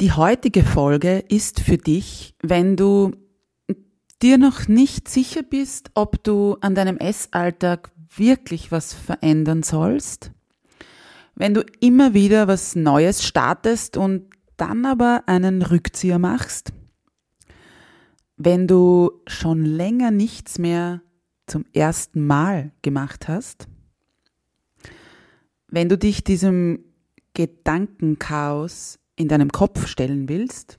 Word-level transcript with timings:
Die 0.00 0.12
heutige 0.12 0.62
Folge 0.62 1.24
ist 1.28 1.58
für 1.58 1.76
dich, 1.76 2.36
wenn 2.40 2.76
du 2.76 3.16
dir 4.22 4.38
noch 4.38 4.68
nicht 4.68 5.08
sicher 5.08 5.42
bist, 5.42 5.90
ob 5.94 6.22
du 6.22 6.56
an 6.60 6.76
deinem 6.76 6.98
Essalltag 6.98 7.90
wirklich 8.14 8.70
was 8.70 8.94
verändern 8.94 9.64
sollst, 9.64 10.30
wenn 11.34 11.52
du 11.52 11.64
immer 11.80 12.14
wieder 12.14 12.46
was 12.46 12.76
Neues 12.76 13.24
startest 13.24 13.96
und 13.96 14.30
dann 14.56 14.86
aber 14.86 15.24
einen 15.26 15.62
Rückzieher 15.62 16.20
machst, 16.20 16.72
wenn 18.36 18.68
du 18.68 19.10
schon 19.26 19.64
länger 19.64 20.12
nichts 20.12 20.60
mehr 20.60 21.02
zum 21.48 21.64
ersten 21.72 22.24
Mal 22.24 22.70
gemacht 22.82 23.26
hast, 23.26 23.66
wenn 25.66 25.88
du 25.88 25.98
dich 25.98 26.22
diesem 26.22 26.84
Gedankenchaos 27.34 29.00
in 29.18 29.28
deinem 29.28 29.50
Kopf 29.50 29.86
stellen 29.86 30.28
willst. 30.28 30.78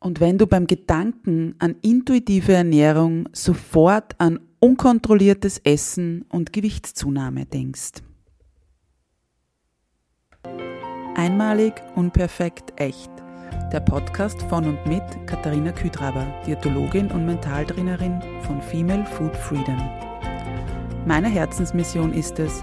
Und 0.00 0.20
wenn 0.20 0.38
du 0.38 0.46
beim 0.46 0.66
Gedanken 0.66 1.56
an 1.58 1.76
intuitive 1.82 2.52
Ernährung 2.52 3.28
sofort 3.32 4.14
an 4.18 4.38
unkontrolliertes 4.60 5.58
Essen 5.58 6.24
und 6.28 6.52
Gewichtszunahme 6.52 7.46
denkst. 7.46 8.02
Einmalig, 11.16 11.74
unperfekt, 11.96 12.80
echt. 12.80 13.10
Der 13.72 13.80
Podcast 13.80 14.40
von 14.42 14.66
und 14.66 14.86
mit 14.86 15.02
Katharina 15.26 15.72
Küdraber, 15.72 16.26
Diätologin 16.46 17.10
und 17.10 17.26
Mentaltrainerin 17.26 18.22
von 18.42 18.62
Female 18.62 19.04
Food 19.04 19.36
Freedom. 19.36 19.78
Meine 21.06 21.28
Herzensmission 21.28 22.12
ist 22.12 22.38
es, 22.38 22.62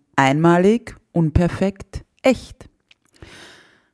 Einmalig, 0.21 0.95
unperfekt, 1.13 2.05
echt. 2.21 2.69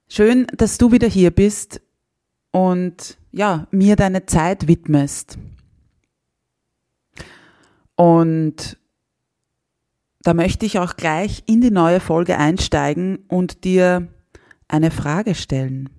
Schön, 0.09 0.45
dass 0.58 0.78
du 0.78 0.92
wieder 0.92 1.08
hier 1.08 1.31
bist 1.31 1.80
und 2.52 3.17
ja, 3.31 3.66
mir 3.72 3.95
deine 3.95 4.25
Zeit 4.25 4.67
widmest. 4.67 5.39
Und 7.95 8.78
da 10.20 10.33
möchte 10.33 10.66
ich 10.66 10.80
auch 10.80 10.98
gleich 10.98 11.43
in 11.45 11.61
die 11.61 11.71
neue 11.71 12.02
Folge 12.02 12.37
einsteigen 12.37 13.20
und 13.30 13.64
dir 13.64 14.10
eine 14.67 14.92
Frage 14.92 15.33
stellen. 15.33 15.89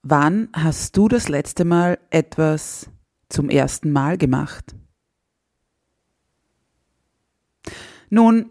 Wann 0.00 0.48
hast 0.54 0.96
du 0.96 1.08
das 1.08 1.28
letzte 1.28 1.66
Mal 1.66 1.98
etwas 2.08 2.88
zum 3.28 3.50
ersten 3.50 3.92
Mal 3.92 4.16
gemacht? 4.16 4.74
Nun, 8.10 8.50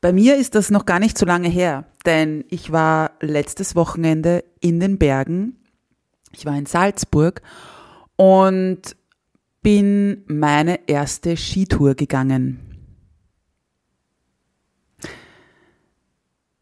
bei 0.00 0.12
mir 0.12 0.36
ist 0.36 0.54
das 0.54 0.70
noch 0.70 0.86
gar 0.86 1.00
nicht 1.00 1.18
so 1.18 1.26
lange 1.26 1.48
her, 1.48 1.86
denn 2.06 2.44
ich 2.50 2.70
war 2.70 3.12
letztes 3.20 3.74
Wochenende 3.74 4.44
in 4.60 4.80
den 4.80 4.98
Bergen. 4.98 5.56
Ich 6.32 6.46
war 6.46 6.56
in 6.56 6.66
Salzburg 6.66 7.42
und 8.16 8.96
bin 9.62 10.24
meine 10.26 10.88
erste 10.88 11.36
Skitour 11.36 11.94
gegangen. 11.94 12.60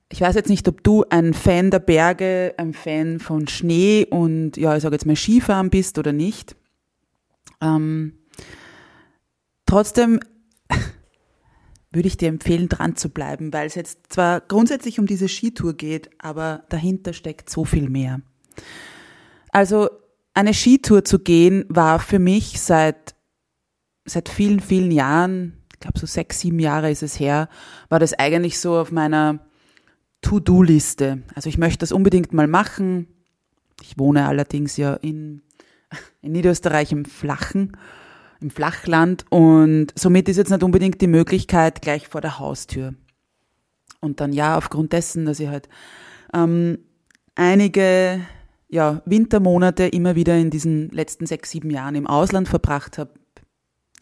Ich 0.08 0.20
weiß 0.22 0.34
jetzt 0.34 0.48
nicht, 0.48 0.66
ob 0.66 0.82
du 0.82 1.04
ein 1.10 1.34
Fan 1.34 1.70
der 1.70 1.80
Berge, 1.80 2.54
ein 2.56 2.72
Fan 2.72 3.18
von 3.18 3.48
Schnee 3.48 4.06
und 4.08 4.56
ja, 4.56 4.74
ich 4.74 4.82
sage 4.82 4.94
jetzt 4.94 5.04
mal 5.04 5.16
Skifahren 5.16 5.68
bist 5.68 5.98
oder 5.98 6.12
nicht. 6.12 6.56
Ähm, 7.60 8.14
trotzdem 9.66 10.20
würde 11.96 12.08
ich 12.08 12.16
dir 12.16 12.28
empfehlen, 12.28 12.68
dran 12.68 12.94
zu 12.94 13.08
bleiben, 13.08 13.52
weil 13.52 13.66
es 13.66 13.74
jetzt 13.74 14.12
zwar 14.12 14.40
grundsätzlich 14.42 15.00
um 15.00 15.06
diese 15.06 15.28
Skitour 15.28 15.74
geht, 15.74 16.10
aber 16.18 16.64
dahinter 16.68 17.12
steckt 17.12 17.50
so 17.50 17.64
viel 17.64 17.88
mehr. 17.88 18.20
Also 19.50 19.88
eine 20.34 20.52
Skitour 20.52 21.04
zu 21.04 21.18
gehen 21.18 21.64
war 21.68 21.98
für 21.98 22.18
mich 22.18 22.60
seit, 22.60 23.14
seit 24.04 24.28
vielen, 24.28 24.60
vielen 24.60 24.90
Jahren, 24.90 25.64
ich 25.72 25.80
glaube 25.80 25.98
so 25.98 26.06
sechs, 26.06 26.40
sieben 26.40 26.58
Jahre 26.58 26.90
ist 26.90 27.02
es 27.02 27.18
her, 27.18 27.48
war 27.88 27.98
das 27.98 28.12
eigentlich 28.12 28.60
so 28.60 28.76
auf 28.76 28.92
meiner 28.92 29.40
To-Do-Liste. 30.20 31.22
Also 31.34 31.48
ich 31.48 31.58
möchte 31.58 31.78
das 31.78 31.92
unbedingt 31.92 32.32
mal 32.32 32.46
machen. 32.46 33.08
Ich 33.82 33.98
wohne 33.98 34.26
allerdings 34.26 34.76
ja 34.76 34.94
in, 34.94 35.42
in 36.20 36.32
Niederösterreich 36.32 36.92
im 36.92 37.06
Flachen 37.06 37.76
im 38.40 38.50
Flachland 38.50 39.24
und 39.30 39.88
somit 39.94 40.28
ist 40.28 40.36
jetzt 40.36 40.50
nicht 40.50 40.62
unbedingt 40.62 41.00
die 41.00 41.06
Möglichkeit 41.06 41.82
gleich 41.82 42.08
vor 42.08 42.20
der 42.20 42.38
Haustür. 42.38 42.94
Und 44.00 44.20
dann 44.20 44.32
ja, 44.32 44.56
aufgrund 44.56 44.92
dessen, 44.92 45.24
dass 45.26 45.40
ich 45.40 45.48
halt 45.48 45.68
ähm, 46.34 46.78
einige 47.34 48.20
ja, 48.68 49.02
Wintermonate 49.04 49.86
immer 49.86 50.16
wieder 50.16 50.36
in 50.36 50.50
diesen 50.50 50.90
letzten 50.90 51.26
sechs, 51.26 51.50
sieben 51.50 51.70
Jahren 51.70 51.94
im 51.94 52.06
Ausland 52.06 52.48
verbracht 52.48 52.98
habe, 52.98 53.14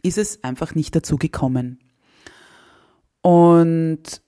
ist 0.03 0.19
es 0.19 0.43
einfach 0.43 0.75
nicht 0.75 0.95
dazu 0.97 1.17
gekommen. 1.17 1.79
Und 3.23 4.23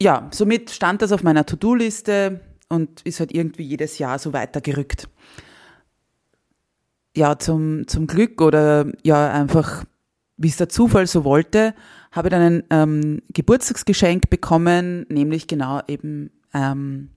ja, 0.00 0.28
somit 0.32 0.70
stand 0.70 1.02
das 1.02 1.12
auf 1.12 1.22
meiner 1.22 1.46
To-Do-Liste 1.46 2.40
und 2.68 3.00
ist 3.02 3.20
halt 3.20 3.32
irgendwie 3.32 3.64
jedes 3.64 3.98
Jahr 3.98 4.18
so 4.18 4.32
weitergerückt 4.32 5.08
ja, 7.16 7.38
zum, 7.38 7.88
zum 7.88 8.06
Glück 8.06 8.40
oder 8.40 8.86
ja, 9.02 9.32
einfach, 9.32 9.84
wie 10.36 10.48
es 10.48 10.56
der 10.56 10.68
Zufall 10.68 11.06
so 11.06 11.24
wollte, 11.24 11.74
habe 12.12 12.28
ich 12.28 12.30
dann 12.30 12.42
ein 12.42 12.64
ähm, 12.70 13.22
Geburtstagsgeschenk 13.32 14.30
bekommen, 14.30 15.06
nämlich 15.08 15.46
genau 15.46 15.80
eben 15.88 16.30
ähm, 16.52 17.10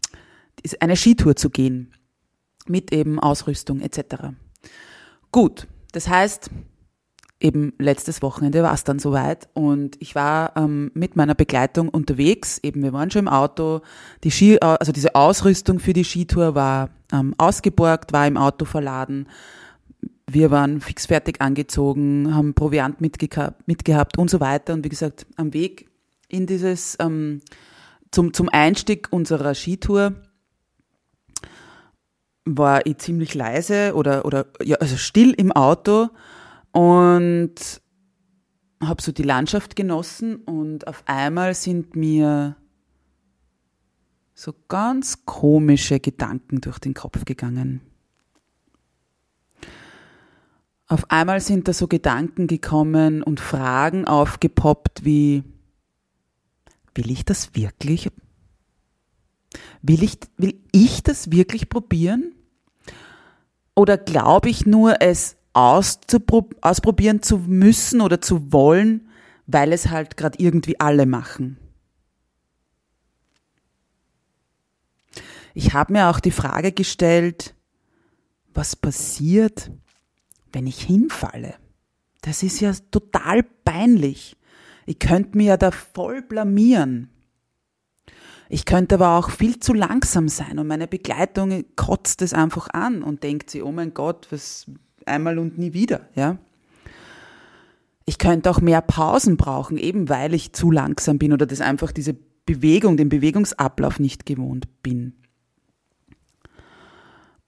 eine 0.80 0.96
Skitour 0.96 1.36
zu 1.36 1.50
gehen. 1.50 1.94
Mit 2.68 2.94
eben 2.94 3.20
Ausrüstung 3.20 3.82
etc. 3.82 4.28
Gut, 5.32 5.68
das 5.92 6.08
heißt, 6.08 6.52
eben 7.40 7.74
letztes 7.80 8.22
Wochenende 8.22 8.64
war 8.64 8.74
es 8.74 8.84
dann 8.84 9.00
soweit 9.00 9.50
und 9.54 9.96
ich 10.00 10.14
war 10.14 10.56
ähm, 10.56 10.92
mit 10.94 11.16
meiner 11.16 11.36
Begleitung 11.36 11.90
unterwegs. 11.90 12.60
Eben, 12.62 12.84
wir 12.84 12.94
waren 12.94 13.10
schon 13.10 13.22
im 13.22 13.28
Auto. 13.28 13.82
Die 14.24 14.32
Ski, 14.32 14.60
also 14.60 14.92
diese 14.92 15.16
Ausrüstung 15.16 15.80
für 15.80 15.94
die 15.94 16.04
Skitour 16.04 16.54
war 16.54 16.90
ähm, 17.12 17.34
ausgeborgt, 17.38 18.14
war 18.14 18.28
im 18.28 18.38
Auto 18.38 18.66
verladen. 18.66 19.28
Wir 20.32 20.52
waren 20.52 20.80
fixfertig 20.80 21.42
angezogen, 21.42 22.36
haben 22.36 22.54
Proviant 22.54 23.02
mitgehabt, 23.02 23.68
mitgehabt 23.68 24.18
und 24.18 24.30
so 24.30 24.40
weiter. 24.40 24.74
Und 24.74 24.86
wie 24.86 24.90
gesagt, 24.90 25.26
am 25.38 25.54
Weg 25.54 25.90
in 26.28 26.46
dieses, 26.46 26.98
ähm, 27.00 27.42
zum, 28.12 28.34
zum 28.34 28.48
Einstieg 28.50 29.08
unserer 29.12 29.56
Skitour 29.56 30.14
war 32.46 32.86
ich 32.86 32.98
ziemlich 32.98 33.34
leise 33.34 33.94
oder, 33.96 34.26
oder 34.26 34.48
ja, 34.64 34.78
also 34.78 34.98
still 34.98 35.32
im 35.32 35.52
Auto 35.52 36.10
und 36.72 37.82
habe 38.84 39.02
so 39.02 39.12
die 39.12 39.24
Landschaft 39.24 39.76
genossen 39.76 40.38
und 40.38 40.88
auf 40.88 41.04
einmal 41.06 41.54
sind 41.54 41.96
mir 41.96 42.56
so 44.34 44.54
ganz 44.68 45.26
komische 45.26 46.00
Gedanken 46.00 46.62
durch 46.62 46.80
den 46.80 46.94
Kopf 46.94 47.26
gegangen. 47.26 47.82
Auf 50.90 51.12
einmal 51.12 51.40
sind 51.40 51.68
da 51.68 51.74
so 51.74 51.88
Gedanken 51.88 52.48
gekommen 52.48 53.22
und 53.22 53.40
Fragen 53.40 54.08
aufgepoppt 54.08 55.06
wie, 55.06 55.44
will 56.96 57.12
ich 57.12 57.24
das 57.24 57.54
wirklich? 57.54 58.10
Will 59.84 60.02
ich, 60.02 60.18
will 60.38 60.60
ich 60.72 61.04
das 61.04 61.32
wirklich 61.32 61.70
probieren? 61.70 62.34
Oder 63.76 64.00
glaube 64.00 64.50
ich 64.50 64.66
nur, 64.66 65.00
es 65.00 65.38
ausprobieren 65.54 67.22
zu 67.22 67.38
müssen 67.38 68.02
oder 68.02 68.20
zu 68.20 68.52
wollen, 68.52 69.10
weil 69.46 69.74
es 69.74 69.90
halt 69.90 70.18
gerade 70.18 70.40
irgendwie 70.40 70.80
alle 70.80 71.06
machen? 71.06 71.60
Ich 75.54 75.74
habe 75.76 75.94
mir 75.94 76.10
auch 76.10 76.20
die 76.20 76.32
Frage 76.32 76.72
gestellt, 76.72 77.54
was 78.56 78.76
passiert, 78.76 79.72
wenn 80.54 80.68
ich 80.68 80.82
hinfalle? 80.82 81.56
Das 82.22 82.44
ist 82.44 82.60
ja 82.60 82.74
total 82.92 83.44
peinlich. 83.44 84.36
Ich 84.86 85.00
könnte 85.00 85.38
mir 85.38 85.46
ja 85.46 85.58
da 85.58 85.72
voll 85.72 86.22
blamieren. 86.22 87.10
Ich 88.50 88.66
könnte 88.66 88.96
aber 88.96 89.18
auch 89.18 89.30
viel 89.30 89.60
zu 89.60 89.74
langsam 89.74 90.28
sein 90.28 90.58
und 90.58 90.66
meine 90.66 90.88
Begleitung 90.88 91.64
kotzt 91.76 92.24
es 92.24 92.34
einfach 92.34 92.68
an 92.70 93.04
und 93.04 93.22
denkt 93.22 93.52
sie, 93.52 93.62
oh 93.62 93.72
mein 93.72 93.94
Gott, 93.94 94.28
was 94.32 94.66
einmal 95.06 95.38
und 95.38 95.60
nie 95.60 95.74
wieder, 95.74 96.10
ja. 96.16 96.38
Ich 98.06 98.18
könnte 98.18 98.50
auch 98.50 98.60
mehr 98.60 98.82
Pausen 98.82 99.38
brauchen, 99.38 99.78
eben 99.78 100.10
weil 100.10 100.34
ich 100.34 100.54
zu 100.54 100.72
langsam 100.72 101.20
bin 101.20 101.32
oder 101.32 101.46
das 101.46 101.62
einfach 101.62 101.92
diese 101.92 102.16
Bewegung, 102.48 102.98
den 102.98 103.10
Bewegungsablauf 103.10 104.00
nicht 104.00 104.26
gewohnt 104.26 104.68
bin. 104.82 105.14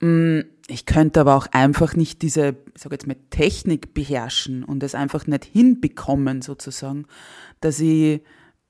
Mm, 0.02 0.40
ich 0.66 0.84
könnte 0.84 1.20
aber 1.20 1.36
auch 1.36 1.46
einfach 1.52 1.94
nicht 1.94 2.22
diese, 2.22 2.56
ich 2.74 2.82
sage 2.82 2.96
jetzt 2.96 3.06
mal, 3.06 3.16
Technik 3.30 3.94
beherrschen 3.94 4.64
und 4.64 4.82
es 4.82 4.96
einfach 4.96 5.26
nicht 5.28 5.44
hinbekommen, 5.44 6.42
sozusagen, 6.42 7.06
dass 7.60 7.78
ich 7.78 8.20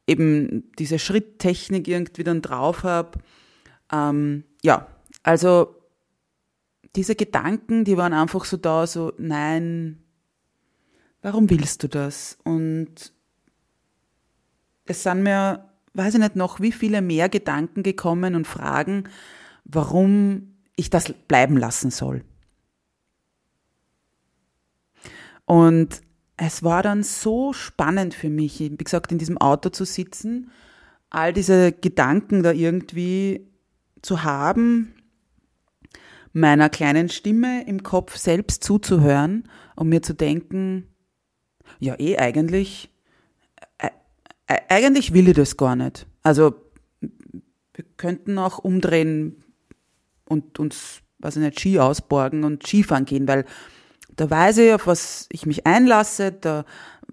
eben 0.06 0.70
diese 0.78 0.98
Schritttechnik 0.98 1.88
irgendwie 1.88 2.24
dann 2.24 2.42
drauf 2.42 2.84
habe. 2.84 3.18
Ähm, 3.90 4.44
ja, 4.62 4.88
also 5.22 5.74
diese 6.96 7.14
Gedanken, 7.14 7.84
die 7.84 7.96
waren 7.96 8.12
einfach 8.12 8.44
so 8.44 8.58
da, 8.58 8.86
so, 8.86 9.14
nein, 9.16 10.02
warum 11.22 11.48
willst 11.48 11.82
du 11.82 11.88
das? 11.88 12.36
Und 12.44 13.14
es 14.84 15.02
sind 15.02 15.22
mir, 15.22 15.70
weiß 15.94 16.14
ich 16.14 16.20
nicht 16.20 16.36
noch, 16.36 16.60
wie 16.60 16.72
viele 16.72 17.00
mehr 17.00 17.30
Gedanken 17.30 17.82
gekommen 17.82 18.34
und 18.34 18.46
Fragen, 18.46 19.04
warum 19.64 20.51
ich 20.76 20.90
das 20.90 21.12
bleiben 21.28 21.56
lassen 21.56 21.90
soll. 21.90 22.24
Und 25.44 26.00
es 26.36 26.62
war 26.62 26.82
dann 26.82 27.02
so 27.02 27.52
spannend 27.52 28.14
für 28.14 28.30
mich, 28.30 28.60
wie 28.60 28.76
gesagt, 28.76 29.12
in 29.12 29.18
diesem 29.18 29.38
Auto 29.38 29.68
zu 29.68 29.84
sitzen, 29.84 30.50
all 31.10 31.32
diese 31.32 31.72
Gedanken 31.72 32.42
da 32.42 32.52
irgendwie 32.52 33.46
zu 34.00 34.24
haben, 34.24 34.94
meiner 36.32 36.70
kleinen 36.70 37.08
Stimme 37.08 37.66
im 37.66 37.82
Kopf 37.82 38.16
selbst 38.16 38.64
zuzuhören 38.64 39.48
und 39.76 39.88
mir 39.88 40.02
zu 40.02 40.14
denken, 40.14 40.88
ja, 41.78 41.98
eh 41.98 42.16
eigentlich, 42.16 42.90
äh, 43.78 43.90
eigentlich 44.68 45.12
will 45.12 45.28
ich 45.28 45.34
das 45.34 45.56
gar 45.56 45.76
nicht. 45.76 46.06
Also, 46.22 46.54
wir 47.00 47.84
könnten 47.96 48.38
auch 48.38 48.58
umdrehen 48.58 49.44
und 50.32 50.58
uns, 50.58 51.02
weiß 51.18 51.36
ich 51.36 51.42
nicht, 51.42 51.60
Ski 51.60 51.78
ausborgen 51.78 52.44
und 52.44 52.66
Skifahren 52.66 53.04
gehen, 53.04 53.28
weil 53.28 53.44
da 54.16 54.28
weiß 54.28 54.58
ich, 54.58 54.72
auf 54.72 54.86
was 54.86 55.26
ich 55.30 55.46
mich 55.46 55.66
einlasse, 55.66 56.32
da 56.32 56.64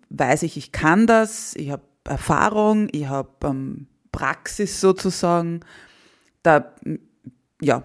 weiß 0.10 0.44
ich, 0.44 0.58
ich 0.58 0.72
kann 0.72 1.08
das, 1.08 1.56
ich 1.56 1.70
habe 1.72 1.84
Erfahrung, 2.04 2.90
ich 2.92 3.08
habe 3.08 3.30
ähm, 3.44 3.88
Praxis 4.12 4.82
sozusagen. 4.82 5.62
Da, 6.44 6.74
ja, 7.62 7.84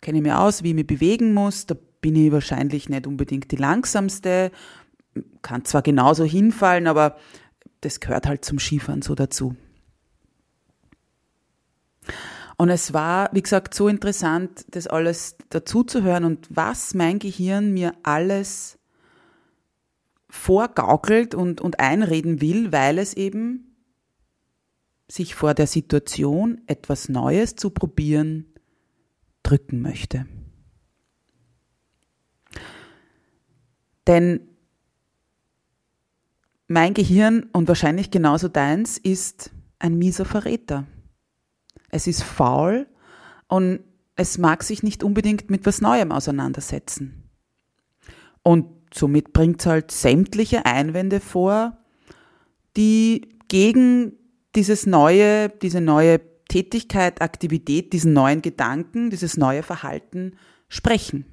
kenne 0.00 0.18
ich 0.18 0.22
mir 0.22 0.38
aus, 0.38 0.62
wie 0.62 0.68
ich 0.68 0.74
mich 0.74 0.86
bewegen 0.86 1.34
muss. 1.34 1.66
Da 1.66 1.74
bin 2.00 2.14
ich 2.14 2.30
wahrscheinlich 2.32 2.88
nicht 2.88 3.06
unbedingt 3.06 3.50
die 3.50 3.56
langsamste, 3.56 4.52
kann 5.42 5.64
zwar 5.64 5.82
genauso 5.82 6.24
hinfallen, 6.24 6.86
aber 6.86 7.16
das 7.80 8.00
gehört 8.00 8.26
halt 8.26 8.44
zum 8.44 8.58
Skifahren 8.58 9.02
so 9.02 9.14
dazu. 9.14 9.56
Und 12.56 12.70
es 12.70 12.94
war, 12.94 13.28
wie 13.32 13.42
gesagt, 13.42 13.74
so 13.74 13.88
interessant, 13.88 14.64
das 14.70 14.86
alles 14.86 15.36
dazuzuhören 15.50 16.24
und 16.24 16.48
was 16.50 16.94
mein 16.94 17.18
Gehirn 17.18 17.72
mir 17.72 17.92
alles 18.02 18.78
vorgaukelt 20.30 21.34
und, 21.34 21.60
und 21.60 21.80
einreden 21.80 22.40
will, 22.40 22.72
weil 22.72 22.98
es 22.98 23.14
eben 23.14 23.76
sich 25.08 25.34
vor 25.34 25.54
der 25.54 25.66
Situation, 25.66 26.62
etwas 26.66 27.08
Neues 27.08 27.56
zu 27.56 27.70
probieren, 27.70 28.46
drücken 29.42 29.80
möchte. 29.80 30.26
Denn 34.06 34.40
mein 36.68 36.94
Gehirn 36.94 37.44
und 37.52 37.68
wahrscheinlich 37.68 38.10
genauso 38.10 38.48
deins 38.48 38.98
ist 38.98 39.50
ein 39.78 39.96
mieser 39.98 40.24
Verräter. 40.24 40.86
Es 41.96 42.06
ist 42.06 42.22
faul 42.22 42.86
und 43.48 43.80
es 44.16 44.36
mag 44.36 44.62
sich 44.62 44.82
nicht 44.82 45.02
unbedingt 45.02 45.50
mit 45.50 45.64
was 45.64 45.80
Neuem 45.80 46.12
auseinandersetzen. 46.12 47.30
Und 48.42 48.66
somit 48.92 49.32
bringt 49.32 49.60
es 49.60 49.66
halt 49.66 49.90
sämtliche 49.90 50.66
Einwände 50.66 51.20
vor, 51.20 51.78
die 52.76 53.38
gegen 53.48 54.12
dieses 54.54 54.84
neue, 54.84 55.48
diese 55.48 55.80
neue 55.80 56.20
Tätigkeit, 56.48 57.22
Aktivität, 57.22 57.94
diesen 57.94 58.12
neuen 58.12 58.42
Gedanken, 58.42 59.08
dieses 59.08 59.38
neue 59.38 59.62
Verhalten 59.62 60.36
sprechen. 60.68 61.24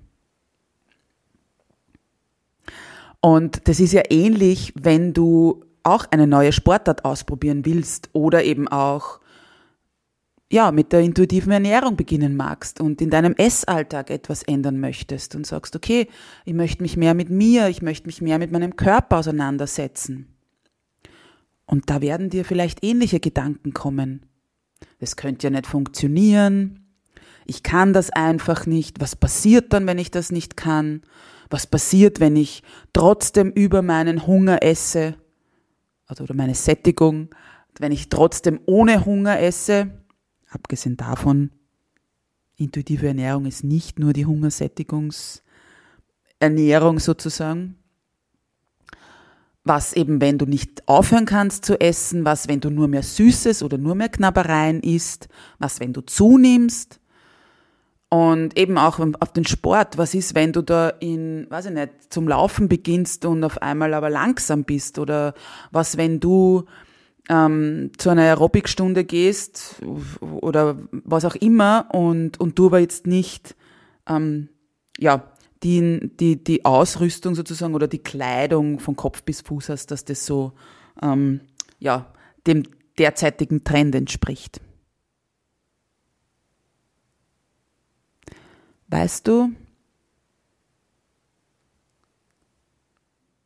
Und 3.20 3.68
das 3.68 3.82
ist 3.82 3.92
ja 3.92 4.04
ähnlich, 4.10 4.72
wenn 4.76 5.14
du 5.14 5.66
auch 5.84 6.06
eine 6.12 6.26
neue 6.26 6.54
Sportart 6.54 7.04
ausprobieren 7.04 7.66
willst 7.66 8.10
oder 8.14 8.46
eben 8.46 8.70
auch 8.70 9.20
ja, 10.54 10.72
mit 10.72 10.94
der 10.94 11.02
intuitiven 11.02 11.52
Ernährung 11.52 11.96
beginnen 11.96 12.36
magst 12.38 12.80
und 12.80 13.02
in 13.02 13.10
deinem 13.10 13.34
Essalltag 13.34 14.12
etwas 14.12 14.44
ändern 14.44 14.80
möchtest 14.80 15.34
und 15.34 15.48
sagst, 15.48 15.76
okay, 15.76 16.08
ich 16.46 16.54
möchte 16.54 16.84
mich 16.84 16.96
mehr 16.96 17.16
mit 17.16 17.32
mir, 17.32 17.70
ich 17.70 17.82
möchte 17.82 18.06
mich 18.06 18.22
mehr 18.22 18.38
mit 18.38 18.52
meinem 18.52 18.76
Körper 18.76 19.18
auseinandersetzen. 19.18 20.28
Und 21.66 21.90
da 21.90 22.02
werden 22.02 22.30
dir 22.30 22.46
vielleicht 22.46 22.84
ähnliche 22.86 23.20
Gedanken 23.20 23.74
kommen. 23.74 24.28
Das 25.00 25.16
könnte 25.16 25.48
ja 25.48 25.50
nicht 25.50 25.66
funktionieren. 25.66 26.86
Ich 27.48 27.64
kann 27.64 27.92
das 27.92 28.12
einfach 28.12 28.68
nicht. 28.68 29.02
Was 29.02 29.16
passiert 29.16 29.74
dann, 29.74 29.88
wenn 29.88 29.98
ich 29.98 30.12
das 30.12 30.32
nicht 30.32 30.56
kann? 30.56 31.02
Was 31.50 31.66
passiert, 31.66 32.20
wenn 32.20 32.36
ich 32.36 32.62
trotzdem 32.94 33.50
über 33.50 33.82
meinen 33.82 34.28
Hunger 34.28 34.62
esse? 34.62 35.16
Also, 36.06 36.26
oder 36.26 36.36
meine 36.36 36.54
Sättigung? 36.54 37.30
Wenn 37.80 37.92
ich 37.92 38.10
trotzdem 38.10 38.60
ohne 38.68 39.04
Hunger 39.04 39.40
esse? 39.40 40.03
Abgesehen 40.54 40.98
davon, 40.98 41.52
intuitive 42.56 43.08
Ernährung 43.08 43.46
ist 43.46 43.64
nicht 43.64 44.00
nur 44.00 44.12
die 44.14 44.26
Hungersättigungsernährung 44.26 47.00
sozusagen. 47.00 47.78
Was 49.64 49.94
eben, 49.94 50.20
wenn 50.20 50.38
du 50.38 50.46
nicht 50.46 50.88
aufhören 50.88 51.26
kannst 51.26 51.66
zu 51.66 51.80
essen, 51.80 52.26
was, 52.26 52.50
wenn 52.50 52.60
du 52.60 52.70
nur 52.70 52.90
mehr 52.90 53.02
Süßes 53.02 53.64
oder 53.64 53.78
nur 53.78 53.96
mehr 53.96 54.10
Knabbereien 54.10 54.82
isst, 54.82 55.30
was, 55.58 55.80
wenn 55.80 55.94
du 55.94 56.02
zunimmst. 56.02 57.00
Und 58.10 58.60
eben 58.60 58.78
auch 58.78 59.00
auf 59.00 59.34
den 59.34 59.46
Sport. 59.46 59.98
Was 59.98 60.14
ist, 60.14 60.36
wenn 60.36 60.52
du 60.52 60.62
da 60.62 60.90
in, 60.90 61.48
weiß 61.50 61.68
ich 61.68 61.72
nicht, 61.72 62.14
zum 62.14 62.28
Laufen 62.28 62.68
beginnst 62.68 63.26
und 63.26 63.42
auf 63.44 63.60
einmal 63.62 63.94
aber 63.96 64.12
langsam 64.12 64.66
bist? 64.66 65.00
Oder 65.00 65.34
was, 65.72 65.98
wenn 65.98 66.20
du 66.20 66.66
ähm, 67.30 67.92
zu 67.98 68.10
einer 68.10 68.24
Aerobikstunde 68.24 69.06
gehst 69.06 69.82
oder 70.22 70.78
was 70.92 71.26
auch 71.26 71.36
immer 71.36 71.88
und, 71.94 72.40
und 72.40 72.60
du 72.60 72.68
aber 72.68 72.80
jetzt 72.80 73.08
nicht 73.08 73.56
ähm, 74.08 74.50
ja, 74.98 75.32
die, 75.64 76.12
die, 76.20 76.44
die 76.44 76.66
Ausrüstung 76.66 77.36
sozusagen 77.36 77.74
oder 77.76 77.88
die 77.88 78.04
Kleidung 78.04 78.80
von 78.80 78.96
Kopf 78.96 79.24
bis 79.24 79.42
Fuß 79.42 79.70
hast, 79.70 79.92
dass 79.92 80.04
das 80.06 80.26
so 80.26 80.54
ähm, 81.02 81.42
ja, 81.80 82.14
dem 82.46 82.64
derzeitigen 82.98 83.64
Trend 83.64 83.96
entspricht. 83.96 84.62
Weißt 88.88 89.28
du, 89.28 89.50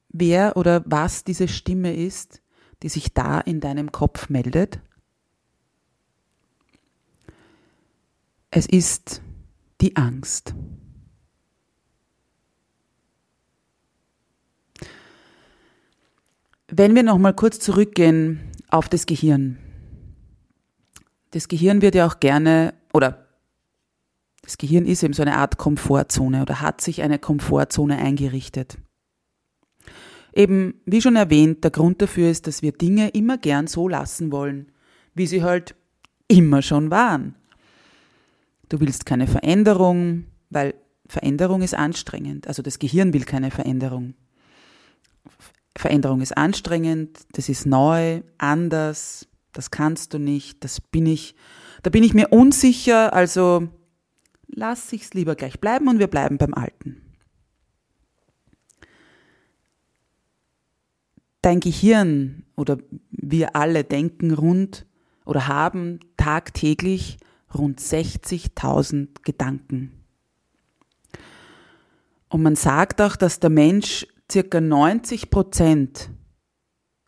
wer 0.10 0.58
oder 0.58 0.84
was 0.86 1.24
diese 1.24 1.48
Stimme 1.48 1.96
ist, 1.96 2.42
die 2.84 2.90
sich 2.90 3.14
da 3.14 3.40
in 3.40 3.60
deinem 3.60 3.92
Kopf 3.92 4.30
meldet? 4.30 4.80
Es 8.52 8.66
ist 8.66 9.22
die 9.82 9.96
Angst. 9.96 10.54
Wenn 16.70 16.96
wir 16.96 17.04
nochmal 17.04 17.34
kurz 17.34 17.60
zurückgehen 17.60 18.52
auf 18.70 18.90
das 18.90 19.06
Gehirn. 19.06 19.58
Das 21.32 21.48
Gehirn 21.48 21.82
wird 21.82 21.96
ja 21.96 22.08
auch 22.08 22.20
gerne 22.20 22.74
oder 22.94 23.28
das 24.42 24.58
Gehirn 24.58 24.86
ist 24.86 25.04
eben 25.04 25.14
so 25.14 25.22
eine 25.22 25.38
Art 25.38 25.58
Komfortzone 25.58 26.42
oder 26.42 26.62
hat 26.62 26.82
sich 26.82 27.02
eine 27.02 27.20
Komfortzone 27.20 27.98
eingerichtet. 27.98 28.78
Eben, 30.34 30.76
wie 30.86 31.02
schon 31.02 31.16
erwähnt, 31.16 31.64
der 31.64 31.72
Grund 31.72 32.02
dafür 32.02 32.30
ist, 32.30 32.48
dass 32.48 32.62
wir 32.62 32.72
Dinge 32.72 33.10
immer 33.10 33.38
gern 33.38 33.68
so 33.68 33.88
lassen 33.88 34.32
wollen, 34.32 34.72
wie 35.16 35.28
sie 35.28 35.44
halt 35.44 35.76
immer 36.28 36.62
schon 36.62 36.92
waren. 36.92 37.36
Du 38.70 38.80
willst 38.80 39.06
keine 39.06 39.28
Veränderung, 39.28 40.26
weil 40.50 40.76
Veränderung 41.08 41.62
ist 41.62 41.74
anstrengend. 41.74 42.48
Also 42.48 42.62
das 42.62 42.80
Gehirn 42.80 43.14
will 43.14 43.24
keine 43.24 43.52
Veränderung. 43.52 44.14
Veränderung 45.78 46.22
ist 46.22 46.36
anstrengend, 46.36 47.20
das 47.34 47.50
ist 47.50 47.66
neu, 47.66 48.22
anders, 48.38 49.28
das 49.54 49.72
kannst 49.72 50.14
du 50.14 50.20
nicht, 50.20 50.64
das 50.64 50.82
bin 50.82 51.06
ich, 51.06 51.36
da 51.84 51.90
bin 51.90 52.04
ich 52.04 52.14
mir 52.14 52.30
unsicher, 52.30 53.14
also 53.14 53.68
lass 54.48 54.92
ich's 54.92 55.14
lieber 55.14 55.36
gleich 55.36 55.60
bleiben 55.60 55.88
und 55.88 56.00
wir 56.00 56.08
bleiben 56.08 56.38
beim 56.38 56.54
Alten. 56.54 57.07
Dein 61.48 61.62
Gehirn 61.62 62.44
oder 62.58 62.78
wir 63.10 63.56
alle 63.56 63.86
denken 63.86 64.34
rund 64.34 64.86
oder 65.24 65.48
haben 65.48 66.02
tagtäglich 66.18 67.20
rund 67.56 67.80
60.000 67.80 69.24
Gedanken. 69.24 69.94
Und 72.28 72.44
man 72.44 72.58
sagt 72.58 73.00
auch, 73.00 73.16
dass 73.16 73.40
der 73.40 73.50
Mensch 73.50 74.06
circa 74.30 74.60
90 74.60 75.30
Prozent 75.30 76.10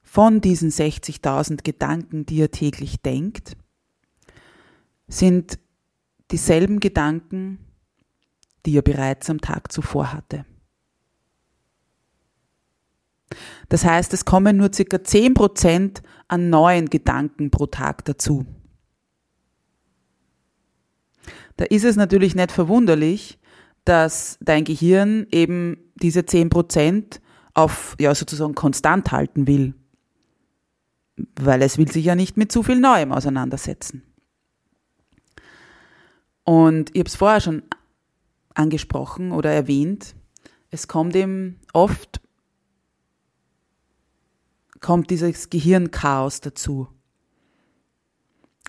von 0.03 0.39
diesen 0.39 0.69
60.000 0.69 1.62
Gedanken, 1.62 2.25
die 2.25 2.39
er 2.39 2.50
täglich 2.50 3.01
denkt, 3.01 3.58
sind 5.10 5.60
dieselben 6.31 6.79
Gedanken, 6.79 7.60
die 8.65 8.77
er 8.77 8.84
bereits 8.84 9.29
am 9.29 9.41
Tag 9.41 9.69
zuvor 9.69 10.13
hatte. 10.13 10.46
Das 13.69 13.85
heißt, 13.85 14.13
es 14.13 14.25
kommen 14.25 14.57
nur 14.57 14.73
circa 14.73 15.03
10 15.03 15.35
Prozent 15.35 16.01
an 16.27 16.49
neuen 16.49 16.89
Gedanken 16.89 17.51
pro 17.51 17.67
Tag 17.67 18.03
dazu. 18.05 18.45
Da 21.57 21.65
ist 21.65 21.85
es 21.85 21.95
natürlich 21.95 22.35
nicht 22.35 22.51
verwunderlich, 22.51 23.38
dass 23.85 24.38
dein 24.41 24.63
Gehirn 24.63 25.27
eben 25.31 25.77
diese 25.95 26.21
10% 26.21 27.19
auf, 27.53 27.95
ja, 27.99 28.13
sozusagen 28.15 28.55
konstant 28.55 29.11
halten 29.11 29.47
will. 29.47 29.73
Weil 31.35 31.61
es 31.61 31.77
will 31.77 31.91
sich 31.91 32.05
ja 32.05 32.15
nicht 32.15 32.38
mit 32.38 32.51
zu 32.51 32.63
viel 32.63 32.79
Neuem 32.79 33.11
auseinandersetzen. 33.11 34.03
Und 36.43 36.91
ich 36.93 36.99
habe 37.01 37.09
es 37.09 37.15
vorher 37.15 37.41
schon 37.41 37.63
angesprochen 38.55 39.31
oder 39.31 39.51
erwähnt, 39.51 40.15
es 40.71 40.88
kommt 40.88 41.15
eben 41.15 41.59
oft, 41.73 42.18
kommt 44.79 45.09
dieses 45.09 45.50
Gehirnchaos 45.50 46.41
dazu. 46.41 46.88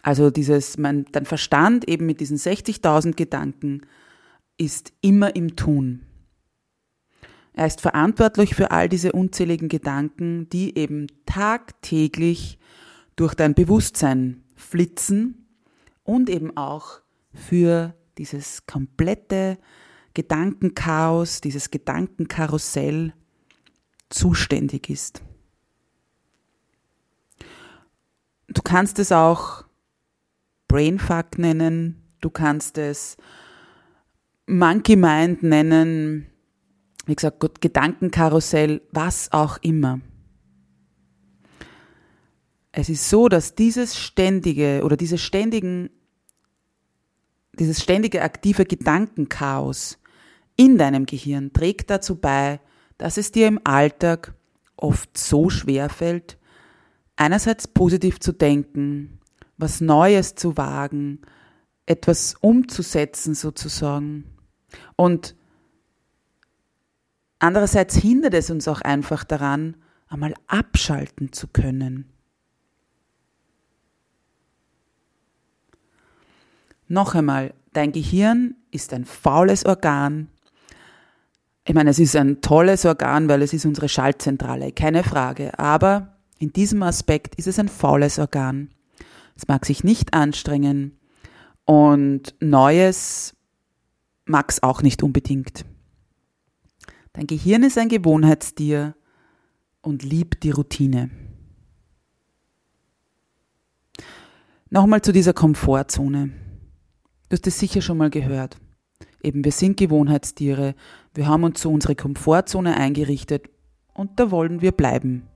Also 0.03 0.31
dieses, 0.31 0.79
mein, 0.79 1.05
dein 1.13 1.27
Verstand 1.27 1.89
eben 1.89 2.07
mit 2.07 2.21
diesen 2.21 2.39
60.000 2.39 3.15
Gedanken 3.17 3.83
ist 4.57 4.93
immer 5.01 5.37
im 5.37 5.57
Tun. 5.57 6.03
Er 7.53 7.67
ist 7.67 7.81
verantwortlich 7.81 8.55
für 8.55 8.71
all 8.71 8.89
diese 8.89 9.13
unzähligen 9.13 9.69
Gedanken, 9.69 10.49
die 10.49 10.79
eben 10.79 11.09
tagtäglich 11.27 12.59
durch 13.17 13.35
dein 13.35 13.55
Bewusstsein 13.55 14.43
flitzen 14.55 15.47
und 16.05 16.31
eben 16.31 16.57
auch 16.57 17.01
für 17.35 17.95
dieses 18.19 18.67
komplette 18.67 19.59
Gedankenchaos, 20.15 21.41
dieses 21.41 21.71
Gedankenkarussell 21.71 23.13
zuständig 24.09 24.89
ist. 24.91 25.23
Du 28.53 28.63
kannst 28.63 28.99
es 28.99 29.13
auch 29.13 29.65
Brainfuck 30.67 31.39
nennen, 31.39 32.03
du 32.21 32.31
kannst 32.31 32.79
es 32.79 33.17
Monkey 34.47 34.97
Mind 34.97 35.45
nennen, 35.45 36.27
wie 37.07 37.15
gesagt, 37.15 37.61
Gedankenkarussell, 37.61 38.83
was 38.91 39.31
auch 39.33 39.59
immer. 39.63 40.01
Es 42.73 42.89
ist 42.89 43.09
so, 43.09 43.29
dass 43.29 43.55
dieses 43.55 43.97
ständige 43.97 44.83
oder 44.85 44.97
diese 44.97 45.19
ständigen, 45.19 45.91
dieses 47.53 47.83
ständige 47.83 48.23
aktive 48.23 48.65
Gedankenchaos 48.65 49.99
in 50.57 50.77
deinem 50.77 51.07
Gehirn 51.07 51.53
trägt 51.53 51.91
dazu 51.91 52.17
bei, 52.17 52.61
dass 52.99 53.17
es 53.17 53.31
dir 53.31 53.47
im 53.47 53.61
Alltag 53.65 54.35
oft 54.77 55.17
so 55.17 55.51
schwer 55.51 55.89
fällt, 55.89 56.40
einerseits 57.21 57.69
positiv 57.69 58.19
zu 58.19 58.33
denken, 58.33 59.21
was 59.59 59.83
Neues 59.83 60.37
zu 60.37 60.57
wagen, 60.57 61.21
etwas 61.85 62.35
umzusetzen 62.41 63.35
sozusagen 63.35 64.25
und 64.97 65.37
andererseits 67.39 67.97
hindert 67.97 68.33
es 68.33 68.51
uns 68.51 68.67
auch 68.69 68.81
einfach 68.81 69.25
daran, 69.25 69.77
einmal 70.09 70.35
abschalten 70.47 71.33
zu 71.33 71.47
können. 71.49 72.11
Noch 76.89 77.15
einmal, 77.15 77.53
dein 77.75 77.93
Gehirn 77.93 78.57
ist 78.71 78.95
ein 78.95 79.05
faules 79.05 79.67
Organ. 79.67 80.29
Ich 81.65 81.75
meine, 81.75 81.91
es 81.91 81.99
ist 81.99 82.17
ein 82.17 82.41
tolles 82.41 82.87
Organ, 82.87 83.29
weil 83.29 83.43
es 83.43 83.53
ist 83.53 83.67
unsere 83.67 83.89
Schaltzentrale, 83.89 84.73
keine 84.73 85.05
Frage. 85.05 85.57
Aber 85.59 86.17
in 86.41 86.53
diesem 86.55 86.83
Aspekt 86.83 87.35
ist 87.37 87.47
es 87.47 87.59
ein 87.59 87.69
faules 87.69 88.19
Organ. 88.19 88.71
Es 89.37 89.47
mag 89.47 89.67
sich 89.67 89.85
nicht 89.85 90.15
anstrengen 90.15 90.99
und 91.67 92.35
Neues 92.41 93.37
mag 94.25 94.51
es 94.51 94.63
auch 94.63 94.83
nicht 94.83 95.03
unbedingt. 95.03 95.67
Dein 97.13 97.27
Gehirn 97.27 97.63
ist 97.63 97.77
ein 97.77 97.91
Gewohnheitstier 97.91 98.97
und 99.83 100.03
liebt 100.03 100.43
die 100.43 100.51
Routine. 100.51 101.11
Nochmal 104.71 105.03
zu 105.03 105.13
dieser 105.13 105.35
Komfortzone. 105.35 106.31
Du 107.29 107.37
hast 107.37 107.47
es 107.47 107.59
sicher 107.59 107.83
schon 107.83 107.99
mal 107.99 108.11
gehört. 108.11 108.57
Eben, 109.23 109.45
wir 109.45 109.53
sind 109.53 109.77
Gewohnheitstiere, 109.77 110.75
wir 111.13 111.27
haben 111.27 111.45
uns 111.45 111.61
so 111.61 111.71
unsere 111.71 111.95
Komfortzone 111.95 112.79
eingerichtet 112.79 113.51
und 113.93 114.19
da 114.19 114.31
wollen 114.31 114.63
wir 114.63 114.73
bleiben. 114.73 115.27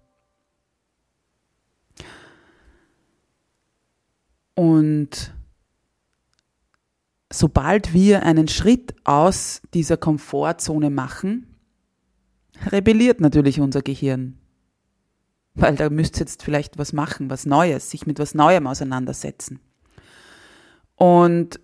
Und 4.54 5.34
sobald 7.32 7.92
wir 7.92 8.22
einen 8.22 8.48
Schritt 8.48 8.94
aus 9.04 9.60
dieser 9.74 9.96
Komfortzone 9.96 10.90
machen, 10.90 11.46
rebelliert 12.70 13.20
natürlich 13.20 13.60
unser 13.60 13.82
Gehirn. 13.82 14.38
Weil 15.54 15.76
da 15.76 15.88
müsst 15.90 16.16
ihr 16.16 16.20
jetzt 16.20 16.42
vielleicht 16.42 16.78
was 16.78 16.92
machen, 16.92 17.30
was 17.30 17.46
Neues, 17.46 17.90
sich 17.90 18.06
mit 18.06 18.18
was 18.18 18.34
Neuem 18.34 18.66
auseinandersetzen. 18.66 19.60
Und 20.96 21.60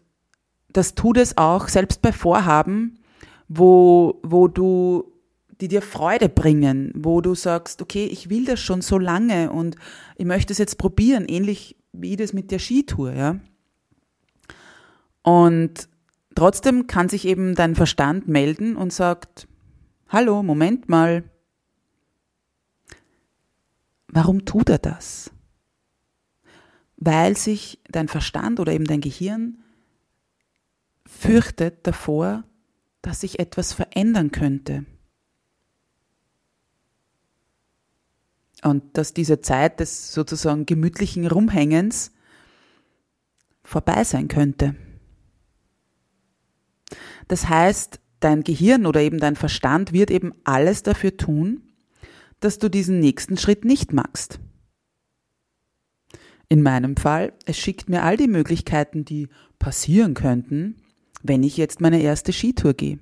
das 0.72 0.94
tut 0.94 1.16
es 1.16 1.36
auch 1.36 1.68
selbst 1.68 2.02
bei 2.02 2.12
Vorhaben, 2.12 3.00
wo, 3.48 4.20
wo 4.22 4.46
du, 4.46 5.12
die 5.60 5.68
dir 5.68 5.82
Freude 5.82 6.28
bringen, 6.28 6.92
wo 6.94 7.20
du 7.20 7.34
sagst, 7.34 7.82
okay, 7.82 8.04
ich 8.04 8.30
will 8.30 8.44
das 8.44 8.60
schon 8.60 8.80
so 8.80 8.98
lange 8.98 9.50
und 9.50 9.76
ich 10.16 10.26
möchte 10.26 10.52
es 10.52 10.58
jetzt 10.58 10.78
probieren, 10.78 11.26
ähnlich 11.26 11.76
wie 11.92 12.16
das 12.16 12.32
mit 12.32 12.50
der 12.50 12.58
Skitour, 12.58 13.12
ja. 13.12 13.40
Und 15.22 15.88
trotzdem 16.34 16.86
kann 16.86 17.08
sich 17.08 17.26
eben 17.26 17.54
dein 17.54 17.74
Verstand 17.74 18.28
melden 18.28 18.76
und 18.76 18.92
sagt, 18.92 19.48
hallo, 20.08 20.42
Moment 20.42 20.88
mal, 20.88 21.24
warum 24.08 24.44
tut 24.44 24.68
er 24.68 24.78
das? 24.78 25.30
Weil 26.96 27.36
sich 27.36 27.80
dein 27.88 28.08
Verstand 28.08 28.60
oder 28.60 28.72
eben 28.72 28.84
dein 28.84 29.00
Gehirn 29.00 29.62
fürchtet 31.06 31.86
davor, 31.86 32.44
dass 33.02 33.20
sich 33.20 33.38
etwas 33.38 33.72
verändern 33.72 34.30
könnte. 34.30 34.84
Und 38.62 38.96
dass 38.96 39.14
diese 39.14 39.40
Zeit 39.40 39.80
des 39.80 40.12
sozusagen 40.12 40.66
gemütlichen 40.66 41.26
Rumhängens 41.26 42.12
vorbei 43.62 44.04
sein 44.04 44.28
könnte. 44.28 44.74
Das 47.28 47.48
heißt, 47.48 48.00
dein 48.20 48.42
Gehirn 48.42 48.86
oder 48.86 49.00
eben 49.00 49.18
dein 49.18 49.36
Verstand 49.36 49.92
wird 49.92 50.10
eben 50.10 50.34
alles 50.44 50.82
dafür 50.82 51.16
tun, 51.16 51.62
dass 52.40 52.58
du 52.58 52.68
diesen 52.68 53.00
nächsten 53.00 53.36
Schritt 53.36 53.64
nicht 53.64 53.92
machst. 53.92 54.40
In 56.48 56.62
meinem 56.62 56.96
Fall, 56.96 57.32
es 57.46 57.56
schickt 57.56 57.88
mir 57.88 58.02
all 58.02 58.16
die 58.16 58.26
Möglichkeiten, 58.26 59.04
die 59.04 59.28
passieren 59.58 60.14
könnten, 60.14 60.82
wenn 61.22 61.42
ich 61.44 61.56
jetzt 61.56 61.80
meine 61.80 62.02
erste 62.02 62.32
Skitour 62.32 62.74
gehe. 62.74 62.98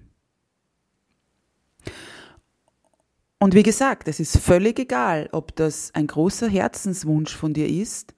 Und 3.39 3.55
wie 3.55 3.63
gesagt, 3.63 4.09
es 4.09 4.19
ist 4.19 4.39
völlig 4.39 4.79
egal, 4.81 5.29
ob 5.33 5.55
das 5.55 5.95
ein 5.95 6.09
großer 6.09 6.49
Herzenswunsch 6.49 7.35
von 7.35 7.55
dir 7.55 7.69
ist 7.69 8.15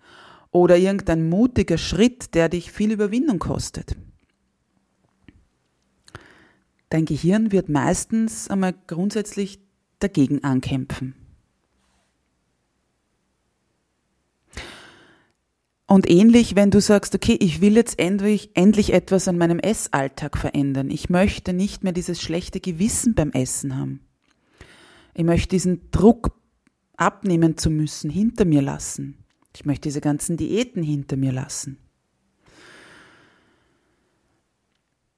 oder 0.50 0.76
irgendein 0.78 1.28
mutiger 1.28 1.78
Schritt, 1.78 2.34
der 2.34 2.48
dich 2.48 2.72
viel 2.72 2.90
Überwindung 2.92 3.38
kostet. 3.38 3.96
Dein 6.88 7.04
Gehirn 7.04 7.52
wird 7.52 7.68
meistens 7.68 8.48
einmal 8.48 8.74
grundsätzlich 8.86 9.60
dagegen 10.00 10.42
ankämpfen. 10.42 11.14
Und 15.86 16.08
ähnlich, 16.08 16.54
wenn 16.56 16.70
du 16.70 16.80
sagst, 16.80 17.14
okay, 17.14 17.36
ich 17.40 17.60
will 17.60 17.74
jetzt 17.74 17.98
endlich, 17.98 18.50
endlich 18.54 18.92
etwas 18.92 19.28
an 19.28 19.36
meinem 19.36 19.58
Essalltag 19.58 20.38
verändern. 20.38 20.88
Ich 20.88 21.10
möchte 21.10 21.52
nicht 21.52 21.82
mehr 21.82 21.92
dieses 21.92 22.22
schlechte 22.22 22.60
Gewissen 22.60 23.14
beim 23.14 23.32
Essen 23.32 23.76
haben. 23.76 24.00
Ich 25.20 25.26
möchte 25.26 25.50
diesen 25.50 25.90
Druck 25.90 26.34
abnehmen 26.96 27.58
zu 27.58 27.68
müssen, 27.68 28.08
hinter 28.08 28.46
mir 28.46 28.62
lassen. 28.62 29.22
Ich 29.54 29.66
möchte 29.66 29.90
diese 29.90 30.00
ganzen 30.00 30.38
Diäten 30.38 30.82
hinter 30.82 31.18
mir 31.18 31.30
lassen. 31.30 31.76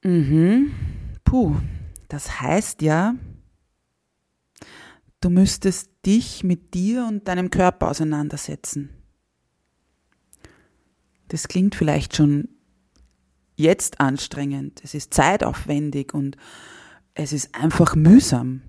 Mhm. 0.03 0.73
Puh, 1.23 1.55
das 2.09 2.41
heißt 2.41 2.81
ja, 2.81 3.15
du 5.21 5.29
müsstest 5.29 5.89
dich 6.05 6.43
mit 6.43 6.73
dir 6.73 7.05
und 7.07 7.29
deinem 7.29 7.49
Körper 7.49 7.89
auseinandersetzen. 7.89 8.89
Das 11.29 11.47
klingt 11.47 11.75
vielleicht 11.75 12.13
schon 12.13 12.49
jetzt 13.55 14.01
anstrengend, 14.01 14.81
es 14.83 14.95
ist 14.95 15.13
zeitaufwendig 15.13 16.13
und 16.13 16.35
es 17.13 17.31
ist 17.31 17.55
einfach 17.55 17.95
mühsam. 17.95 18.63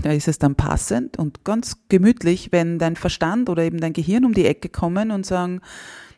Da 0.00 0.12
ist 0.12 0.28
es 0.28 0.38
dann 0.38 0.54
passend 0.54 1.18
und 1.18 1.44
ganz 1.44 1.76
gemütlich, 1.88 2.50
wenn 2.50 2.78
dein 2.78 2.96
Verstand 2.96 3.50
oder 3.50 3.62
eben 3.62 3.78
dein 3.78 3.92
Gehirn 3.92 4.24
um 4.24 4.32
die 4.32 4.46
Ecke 4.46 4.70
kommen 4.70 5.10
und 5.10 5.26
sagen, 5.26 5.60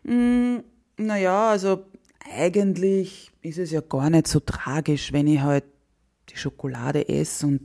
hm, 0.04 0.62
naja, 0.96 1.50
also 1.50 1.84
eigentlich 2.32 3.32
ist 3.42 3.58
es 3.58 3.72
ja 3.72 3.80
gar 3.80 4.10
nicht 4.10 4.28
so 4.28 4.40
tragisch, 4.40 5.12
wenn 5.12 5.26
ich 5.26 5.40
halt 5.40 5.64
die 6.30 6.36
Schokolade 6.36 7.08
esse 7.08 7.46
und 7.46 7.60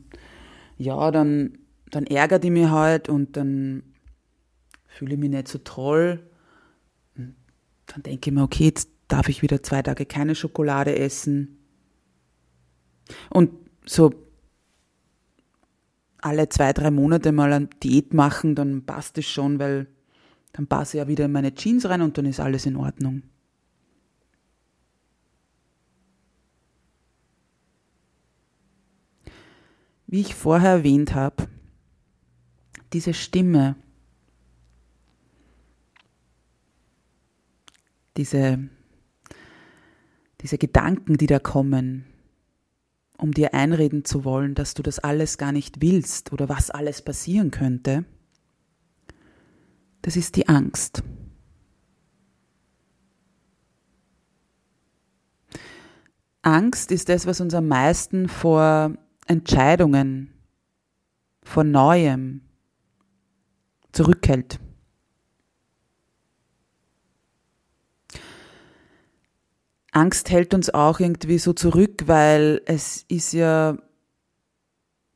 ja, 0.77 1.11
dann, 1.11 1.57
dann 1.91 2.05
ärgert 2.05 2.43
die 2.43 2.49
mich 2.49 2.69
halt 2.69 3.07
und 3.07 3.37
dann 3.37 3.83
fühle 4.87 5.13
ich 5.13 5.19
mich 5.19 5.29
nicht 5.29 5.47
so 5.47 5.59
toll. 5.59 6.19
Und 7.15 7.35
dann 7.87 8.03
denke 8.03 8.29
ich 8.29 8.35
mir, 8.35 8.43
okay, 8.43 8.65
jetzt 8.65 8.89
darf 9.07 9.29
ich 9.29 9.41
wieder 9.41 9.61
zwei 9.63 9.81
Tage 9.81 10.05
keine 10.05 10.35
Schokolade 10.35 10.97
essen. 10.97 11.59
Und 13.29 13.51
so 13.85 14.13
alle 16.21 16.49
zwei, 16.49 16.73
drei 16.73 16.91
Monate 16.91 17.31
mal 17.31 17.51
eine 17.51 17.67
Diät 17.81 18.13
machen, 18.13 18.55
dann 18.55 18.85
passt 18.85 19.17
es 19.17 19.25
schon, 19.25 19.59
weil 19.59 19.87
dann 20.53 20.67
passe 20.67 20.97
ich 20.97 21.01
ja 21.01 21.07
wieder 21.07 21.25
in 21.25 21.31
meine 21.31 21.53
Jeans 21.53 21.87
rein 21.87 22.01
und 22.01 22.17
dann 22.17 22.25
ist 22.25 22.39
alles 22.39 22.65
in 22.65 22.75
Ordnung. 22.75 23.23
Wie 30.07 30.21
ich 30.21 30.33
vorher 30.33 30.71
erwähnt 30.71 31.13
habe, 31.13 31.47
diese 32.93 33.13
Stimme, 33.13 33.75
diese, 38.17 38.67
diese 40.41 40.57
Gedanken, 40.57 41.17
die 41.17 41.27
da 41.27 41.37
kommen, 41.37 42.05
um 43.19 43.31
dir 43.31 43.53
einreden 43.53 44.05
zu 44.05 44.23
wollen, 44.23 44.55
dass 44.55 44.73
du 44.73 44.81
das 44.81 44.99
alles 44.99 45.37
gar 45.37 45.51
nicht 45.51 45.81
willst 45.81 46.31
oder 46.31 46.49
was 46.49 46.69
alles 46.71 47.01
passieren 47.01 47.51
könnte, 47.51 48.05
das 50.01 50.15
ist 50.15 50.35
die 50.35 50.47
Angst. 50.47 51.03
Angst 56.41 56.91
ist 56.91 57.09
das, 57.09 57.25
was 57.25 57.41
uns 57.41 57.53
am 57.53 57.67
meisten 57.67 58.29
vor 58.29 58.93
Entscheidungen, 59.27 60.33
vor 61.43 61.63
Neuem 61.63 62.41
zurückhält. 63.91 64.59
Angst 69.99 70.29
hält 70.29 70.53
uns 70.53 70.69
auch 70.69 71.01
irgendwie 71.01 71.39
so 71.39 71.51
zurück, 71.51 72.03
weil 72.05 72.61
es 72.65 73.03
ist 73.09 73.33
ja 73.33 73.77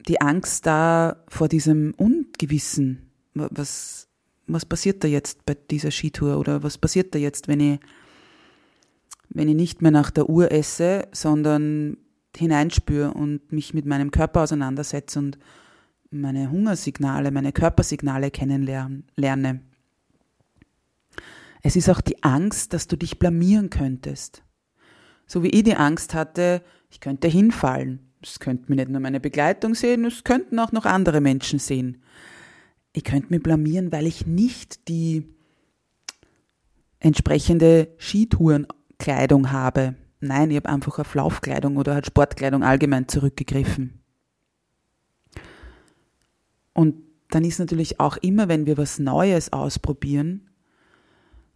die 0.08 0.20
Angst 0.20 0.66
da 0.66 1.24
vor 1.30 1.48
diesem 1.48 1.94
Ungewissen. 1.96 3.10
Was, 3.34 4.10
was 4.46 4.66
passiert 4.66 5.04
da 5.04 5.08
jetzt 5.08 5.46
bei 5.46 5.56
dieser 5.56 5.90
Skitour 5.90 6.38
oder 6.38 6.64
was 6.64 6.78
passiert 6.78 7.16
da 7.16 7.20
jetzt, 7.20 7.48
wenn 7.48 7.62
ich, 7.62 7.80
wenn 9.30 9.48
ich 9.48 9.56
nicht 9.56 9.82
mehr 9.82 9.92
nach 9.92 10.12
der 10.12 10.30
Uhr 10.30 10.52
esse, 10.52 11.08
sondern 11.14 11.96
hineinspüre 12.36 13.14
und 13.14 13.54
mich 13.54 13.74
mit 13.74 13.86
meinem 13.86 14.12
Körper 14.12 14.42
auseinandersetze 14.42 15.18
und 15.18 15.40
meine 16.12 16.52
Hungersignale, 16.52 17.32
meine 17.32 17.54
Körpersignale 17.54 18.32
kennenlerne. 18.32 19.62
Es 21.62 21.78
ist 21.78 21.90
auch 21.90 22.02
die 22.02 22.22
Angst, 22.22 22.74
dass 22.74 22.88
du 22.88 22.98
dich 22.98 23.18
blamieren 23.18 23.70
könntest. 23.70 24.44
So 25.26 25.44
wie 25.44 25.50
ich 25.50 25.64
die 25.64 25.76
Angst 25.76 26.14
hatte, 26.14 26.62
ich 26.90 27.00
könnte 27.00 27.28
hinfallen. 27.28 28.00
Es 28.22 28.40
könnte 28.40 28.66
mir 28.70 28.78
nicht 28.78 28.90
nur 28.90 29.02
meine 29.02 29.20
Begleitung 29.20 29.76
sehen, 29.76 30.06
es 30.06 30.24
könnten 30.24 30.60
auch 30.60 30.72
noch 30.72 30.86
andere 30.86 31.20
Menschen 31.22 31.60
sehen. 31.60 32.02
Ich 32.94 33.04
könnte 33.04 33.30
mich 33.32 33.44
blamieren, 33.44 33.92
weil 33.92 34.08
ich 34.08 34.26
nicht 34.26 34.88
die 34.88 35.28
entsprechende 37.00 37.90
Skitourenkleidung 37.98 39.52
habe. 39.52 39.96
Nein, 40.22 40.52
ich 40.52 40.58
habe 40.58 40.70
einfach 40.70 41.00
auf 41.00 41.16
Laufkleidung 41.16 41.76
oder 41.76 41.96
halt 41.96 42.06
Sportkleidung 42.06 42.64
allgemein 42.64 43.10
zurückgegriffen. 43.10 44.00
Und 46.74 46.96
dann 47.30 47.44
ist 47.44 47.60
natürlich 47.60 48.00
auch 48.00 48.18
immer, 48.18 48.48
wenn 48.48 48.66
wir 48.66 48.78
was 48.78 49.00
Neues 49.00 49.52
ausprobieren, 49.52 50.50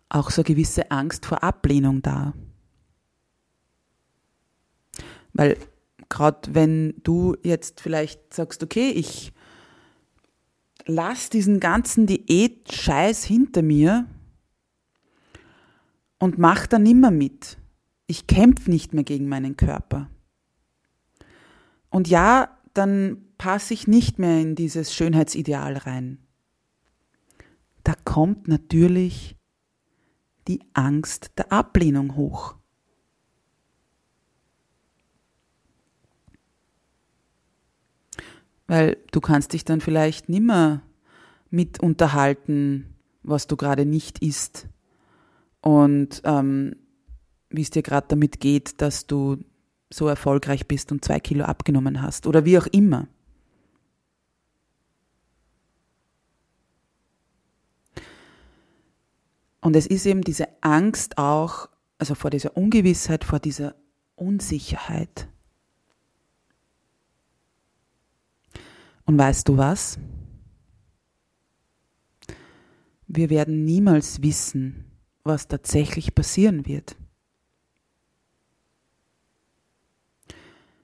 auch 0.09 0.31
so 0.31 0.41
eine 0.41 0.47
gewisse 0.47 0.91
Angst 0.91 1.25
vor 1.25 1.43
Ablehnung 1.43 2.01
da. 2.01 2.33
Weil 5.37 5.55
gerade 6.09 6.53
wenn 6.55 6.95
du 7.03 7.35
jetzt 7.43 7.79
vielleicht 7.79 8.33
sagst, 8.33 8.63
okay, 8.63 8.89
ich 8.89 9.31
lass 10.85 11.29
diesen 11.29 11.59
ganzen 11.59 12.07
Diät-Scheiß 12.07 13.23
hinter 13.23 13.61
mir 13.61 14.07
und 16.17 16.39
mach 16.39 16.65
da 16.65 16.79
nimmer 16.79 17.11
mit. 17.11 17.57
Ich 18.07 18.25
kämpfe 18.25 18.71
nicht 18.71 18.93
mehr 18.93 19.03
gegen 19.03 19.27
meinen 19.29 19.57
Körper. 19.57 20.09
Und 21.89 22.07
ja, 22.07 22.57
dann 22.73 23.25
passe 23.37 23.75
ich 23.75 23.87
nicht 23.87 24.17
mehr 24.17 24.41
in 24.41 24.55
dieses 24.55 24.93
Schönheitsideal 24.93 25.77
rein. 25.77 26.17
Da 27.83 27.93
kommt 28.05 28.47
natürlich 28.47 29.35
die 30.47 30.61
Angst 30.73 31.31
der 31.37 31.51
Ablehnung 31.51 32.15
hoch. 32.15 32.55
Weil 38.67 38.97
du 39.11 39.21
kannst 39.21 39.53
dich 39.53 39.65
dann 39.65 39.81
vielleicht 39.81 40.29
nimmer 40.29 40.81
mit 41.49 41.79
unterhalten, 41.79 42.95
was 43.23 43.47
du 43.47 43.55
gerade 43.55 43.85
nicht 43.85 44.19
isst 44.19 44.67
und 45.61 46.21
ähm, 46.25 46.75
wie 47.49 47.61
es 47.61 47.69
dir 47.69 47.83
gerade 47.83 48.07
damit 48.09 48.39
geht, 48.39 48.81
dass 48.81 49.07
du 49.07 49.37
so 49.89 50.07
erfolgreich 50.07 50.67
bist 50.67 50.91
und 50.91 51.03
zwei 51.03 51.19
Kilo 51.19 51.45
abgenommen 51.45 52.01
hast 52.01 52.27
oder 52.27 52.45
wie 52.45 52.57
auch 52.57 52.67
immer. 52.67 53.07
Und 59.61 59.75
es 59.75 59.87
ist 59.87 60.05
eben 60.05 60.21
diese 60.21 60.47
Angst 60.61 61.17
auch, 61.17 61.67
also 61.97 62.15
vor 62.15 62.29
dieser 62.29 62.55
Ungewissheit, 62.55 63.23
vor 63.23 63.39
dieser 63.39 63.75
Unsicherheit. 64.15 65.27
Und 69.07 69.17
weißt 69.17 69.47
du 69.47 69.57
was? 69.57 69.97
Wir 73.07 73.29
werden 73.29 73.63
niemals 73.63 74.21
wissen, 74.21 74.83
was 75.23 75.47
tatsächlich 75.47 76.13
passieren 76.13 76.65
wird. 76.67 76.97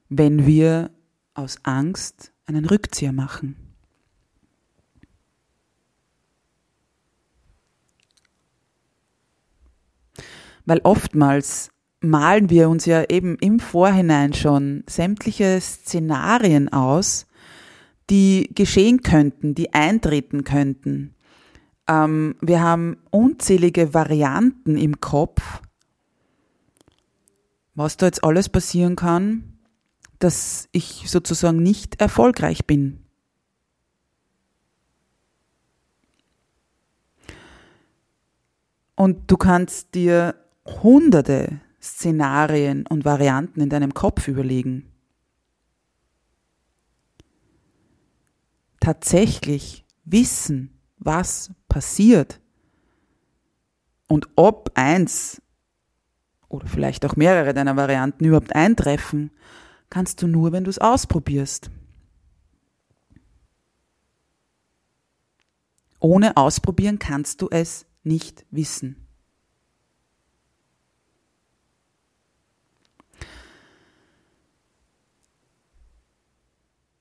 Wenn 0.08 0.46
wir 0.46 0.92
aus 1.34 1.58
Angst 1.64 2.32
einen 2.46 2.64
Rückzieher 2.64 3.12
machen. 3.12 3.58
Weil 10.66 10.80
oftmals 10.84 11.72
malen 12.00 12.50
wir 12.50 12.70
uns 12.70 12.86
ja 12.86 13.04
eben 13.10 13.38
im 13.40 13.60
Vorhinein 13.60 14.32
schon 14.34 14.86
sämtliche 14.88 15.60
Szenarien 15.60 16.72
aus, 16.72 17.28
die 18.10 18.50
geschehen 18.54 19.02
könnten, 19.02 19.56
die 19.56 19.74
eintreten 19.74 20.44
könnten. 20.44 21.16
Ähm, 21.88 22.36
wir 22.42 22.62
haben 22.62 22.98
unzählige 23.12 23.94
Varianten 23.94 24.78
im 24.78 25.00
Kopf, 25.00 25.62
was 27.76 27.98
da 27.98 28.06
jetzt 28.06 28.24
alles 28.24 28.50
passieren 28.50 28.96
kann, 28.96 29.60
dass 30.20 30.70
ich 30.72 31.06
sozusagen 31.10 31.62
nicht 31.62 32.00
erfolgreich 32.00 32.66
bin. 32.66 33.00
Und 38.96 39.30
du 39.32 39.38
kannst 39.38 39.96
dir 39.96 40.36
hunderte 40.66 41.60
Szenarien 41.82 42.86
und 42.88 43.04
Varianten 43.04 43.60
in 43.60 43.70
deinem 43.70 43.94
Kopf 43.94 44.28
überlegen. 44.28 44.93
Tatsächlich 48.84 49.86
wissen, 50.04 50.78
was 50.98 51.52
passiert 51.70 52.42
und 54.10 54.28
ob 54.36 54.72
eins 54.76 55.42
oder 56.50 56.68
vielleicht 56.68 57.06
auch 57.06 57.16
mehrere 57.16 57.54
deiner 57.54 57.78
Varianten 57.78 58.26
überhaupt 58.26 58.54
eintreffen, 58.54 59.32
kannst 59.90 60.22
du 60.22 60.28
nur, 60.28 60.52
wenn 60.52 60.66
du 60.66 60.70
es 60.70 60.80
ausprobierst. 60.80 61.72
Ohne 66.02 66.36
ausprobieren 66.36 67.00
kannst 67.00 67.42
du 67.42 67.48
es 67.50 67.86
nicht 68.04 68.46
wissen. 68.52 69.03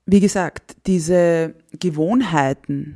Wie 0.05 0.19
gesagt, 0.19 0.75
diese 0.85 1.55
Gewohnheiten, 1.79 2.95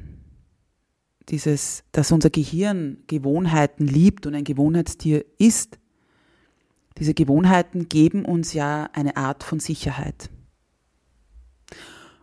dieses, 1.29 1.83
dass 1.91 2.11
unser 2.11 2.29
Gehirn 2.29 2.97
Gewohnheiten 3.07 3.87
liebt 3.87 4.25
und 4.25 4.35
ein 4.35 4.43
Gewohnheitstier 4.43 5.25
ist, 5.37 5.79
diese 6.97 7.13
Gewohnheiten 7.13 7.89
geben 7.89 8.25
uns 8.25 8.53
ja 8.53 8.89
eine 8.93 9.17
Art 9.17 9.43
von 9.43 9.59
Sicherheit. 9.59 10.29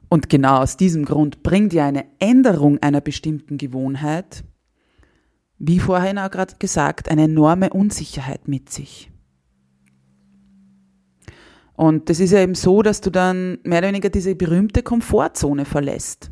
Und 0.09 0.29
genau 0.29 0.59
aus 0.59 0.77
diesem 0.77 1.05
Grund 1.05 1.42
bringt 1.42 1.73
ja 1.73 1.87
eine 1.87 2.07
Änderung 2.18 2.79
einer 2.83 3.01
bestimmten 3.01 3.57
Gewohnheit, 3.57 4.44
wie 5.59 5.79
vorhin 5.79 6.18
auch 6.18 6.31
gerade 6.31 6.57
gesagt, 6.59 7.09
eine 7.09 7.25
enorme 7.25 7.70
Unsicherheit 7.70 8.49
mit 8.49 8.70
sich. 8.70 9.11
Und 11.76 12.08
das 12.08 12.20
ist 12.20 12.30
ja 12.30 12.40
eben 12.40 12.54
so, 12.54 12.82
dass 12.82 13.00
du 13.00 13.10
dann 13.10 13.58
mehr 13.64 13.80
oder 13.80 13.88
weniger 13.88 14.08
diese 14.08 14.34
berühmte 14.34 14.82
Komfortzone 14.82 15.64
verlässt. 15.64 16.30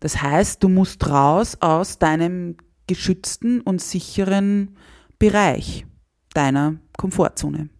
Das 0.00 0.20
heißt, 0.20 0.62
du 0.62 0.68
musst 0.68 1.08
raus 1.08 1.56
aus 1.60 1.98
deinem 1.98 2.56
geschützten 2.86 3.60
und 3.60 3.80
sicheren 3.80 4.76
Bereich 5.18 5.86
deiner 6.34 6.76
Komfortzone. 6.98 7.70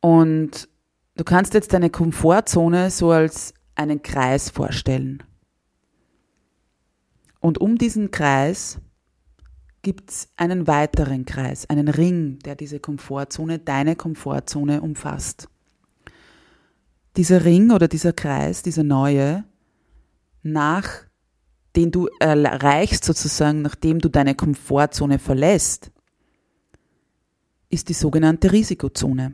Und 0.00 0.68
du 1.16 1.24
kannst 1.24 1.54
jetzt 1.54 1.72
deine 1.72 1.90
Komfortzone 1.90 2.90
so 2.90 3.10
als 3.10 3.54
einen 3.74 4.02
Kreis 4.02 4.50
vorstellen. 4.50 5.22
Und 7.40 7.58
um 7.58 7.78
diesen 7.78 8.10
Kreis 8.10 8.80
gibt 9.82 10.10
es 10.10 10.28
einen 10.36 10.66
weiteren 10.66 11.24
Kreis, 11.24 11.68
einen 11.68 11.88
Ring, 11.88 12.38
der 12.40 12.56
diese 12.56 12.80
Komfortzone, 12.80 13.58
deine 13.58 13.96
Komfortzone 13.96 14.80
umfasst. 14.80 15.48
Dieser 17.16 17.44
Ring 17.44 17.70
oder 17.70 17.88
dieser 17.88 18.12
Kreis, 18.12 18.62
dieser 18.62 18.84
neue, 18.84 19.44
nach 20.42 21.08
den 21.76 21.90
du 21.90 22.08
erreichst 22.18 23.04
sozusagen, 23.04 23.62
nachdem 23.62 24.00
du 24.00 24.08
deine 24.08 24.34
Komfortzone 24.34 25.18
verlässt, 25.18 25.90
ist 27.68 27.88
die 27.88 27.94
sogenannte 27.94 28.50
Risikozone. 28.50 29.32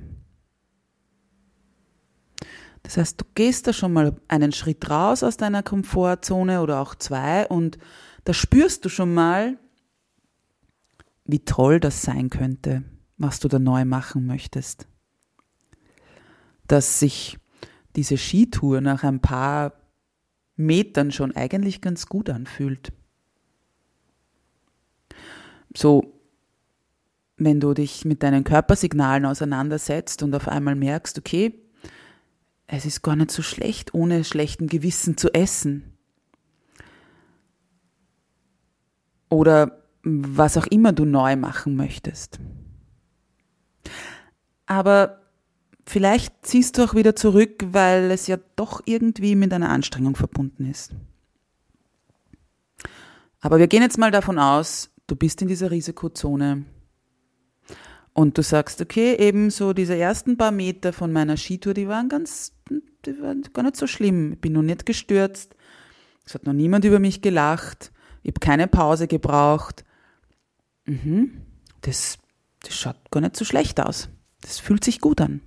Das 2.83 2.99
heißt, 2.99 3.21
du 3.21 3.25
gehst 3.35 3.67
da 3.67 3.73
schon 3.73 3.95
mal 3.95 4.15
einen 4.29 4.53
Schritt 4.53 4.91
raus 4.91 5.23
aus 5.23 5.39
deiner 5.39 5.63
Komfortzone 5.63 6.61
oder 6.61 6.81
auch 6.81 6.95
zwei 6.95 7.47
und 7.47 7.79
da 8.25 8.35
spürst 8.35 8.85
du 8.85 8.89
schon 8.89 9.15
mal, 9.15 9.59
wie 11.25 11.45
toll 11.45 11.81
das 11.81 12.03
sein 12.03 12.31
könnte, 12.31 12.85
was 13.17 13.41
du 13.41 13.49
da 13.49 13.59
neu 13.59 13.85
machen 13.85 14.27
möchtest. 14.27 14.87
Dass 16.67 17.01
sich 17.01 17.39
diese 17.97 18.17
Skitour 18.19 18.81
nach 18.81 19.05
ein 19.05 19.21
paar 19.21 19.73
Metern 20.57 21.13
schon 21.13 21.35
eigentlich 21.35 21.81
ganz 21.81 22.07
gut 22.07 22.31
anfühlt. 22.31 22.93
So, 25.77 26.21
wenn 27.37 27.61
du 27.61 27.75
dich 27.75 28.05
mit 28.05 28.23
deinen 28.23 28.45
Körpersignalen 28.45 29.27
auseinandersetzt 29.27 30.23
und 30.23 30.35
auf 30.35 30.49
einmal 30.49 30.77
merkst, 30.77 31.19
okay, 31.19 31.61
es 32.67 32.87
ist 32.87 33.03
gar 33.03 33.17
nicht 33.17 33.31
so 33.31 33.43
schlecht, 33.43 33.93
ohne 33.93 34.25
schlechten 34.25 34.69
Gewissen 34.69 35.17
zu 35.17 35.35
essen. 35.35 35.97
Oder 39.29 39.84
was 40.05 40.57
auch 40.57 40.67
immer 40.67 40.93
du 40.93 41.05
neu 41.05 41.37
machen 41.37 41.77
möchtest. 41.77 42.39
Aber 44.67 45.21
vielleicht 45.87 46.47
ziehst 46.47 46.79
du 46.79 46.85
auch 46.85 46.95
wieder 46.95 47.17
zurück, 47.17 47.65
weil 47.73 48.11
es 48.11 48.27
ja 48.27 48.39
doch 48.57 48.83
irgendwie 48.85 49.35
mit 49.35 49.53
einer 49.53 49.71
Anstrengung 49.71 50.17
verbunden 50.17 50.71
ist. 50.71 50.93
Aber 53.41 53.59
wir 53.59 53.67
gehen 53.67 53.83
jetzt 53.83 53.99
mal 53.99 54.11
davon 54.11 54.39
aus, 54.39 54.91
du 55.07 55.17
bist 55.17 55.43
in 55.43 55.49
dieser 55.49 55.71
Risikozone 55.71 56.65
und 58.15 58.39
du 58.39 58.43
sagst, 58.43 58.81
okay, 58.81 59.17
eben 59.17 59.51
so 59.51 59.73
diese 59.73 59.97
ersten 59.97 60.37
paar 60.37 60.53
Meter 60.53 60.93
von 60.93 61.13
meiner 61.13 61.37
Skitour, 61.37 61.75
die 61.75 61.89
waren 61.89 62.09
ganz, 62.09 62.53
die 63.05 63.21
waren 63.21 63.43
gar 63.53 63.65
nicht 63.65 63.77
so 63.77 63.87
schlimm. 63.87 64.33
Ich 64.35 64.41
bin 64.41 64.55
noch 64.55 64.63
nicht 64.63 64.87
gestürzt. 64.87 65.55
Es 66.25 66.35
hat 66.35 66.47
noch 66.47 66.53
niemand 66.55 66.87
über 66.87 67.01
mich 67.01 67.21
gelacht. 67.21 67.93
Ich 68.23 68.31
habe 68.31 68.41
keine 68.41 68.69
Pause 68.69 69.09
gebraucht. 69.09 69.85
Mhm, 70.87 71.43
das, 71.81 72.19
das 72.61 72.77
schaut 72.77 73.11
gar 73.11 73.21
nicht 73.21 73.37
so 73.37 73.45
schlecht 73.45 73.81
aus. 73.81 74.09
Das 74.41 74.59
fühlt 74.59 74.85
sich 74.85 75.01
gut 75.01 75.21
an. 75.21 75.41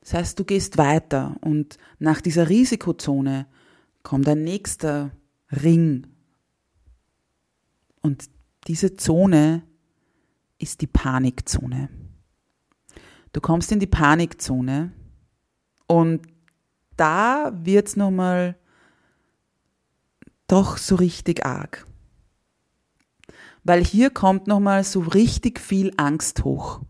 Das 0.00 0.14
heißt, 0.14 0.38
du 0.38 0.44
gehst 0.44 0.76
weiter 0.76 1.36
und 1.40 1.78
nach 1.98 2.20
dieser 2.20 2.48
Risikozone 2.48 3.46
kommt 4.02 4.28
ein 4.28 4.42
nächster 4.44 5.12
Ring. 5.50 6.06
Und 8.02 8.28
diese 8.66 8.96
Zone 8.96 9.62
ist 10.58 10.80
die 10.82 10.86
Panikzone. 10.86 11.88
Du 13.32 13.40
kommst 13.40 13.72
in 13.72 13.80
die 13.80 13.86
Panikzone 13.86 14.92
und 15.86 16.26
da 16.96 17.52
wird 17.64 17.88
es 17.88 17.96
nochmal 17.96 18.56
doch 20.46 20.76
so 20.76 20.94
richtig 20.94 21.44
arg. 21.44 21.86
Weil 23.64 23.82
hier 23.82 24.10
kommt 24.10 24.46
nochmal 24.46 24.84
so 24.84 25.00
richtig 25.00 25.58
viel 25.58 25.92
Angst 25.96 26.44
hoch. 26.44 26.82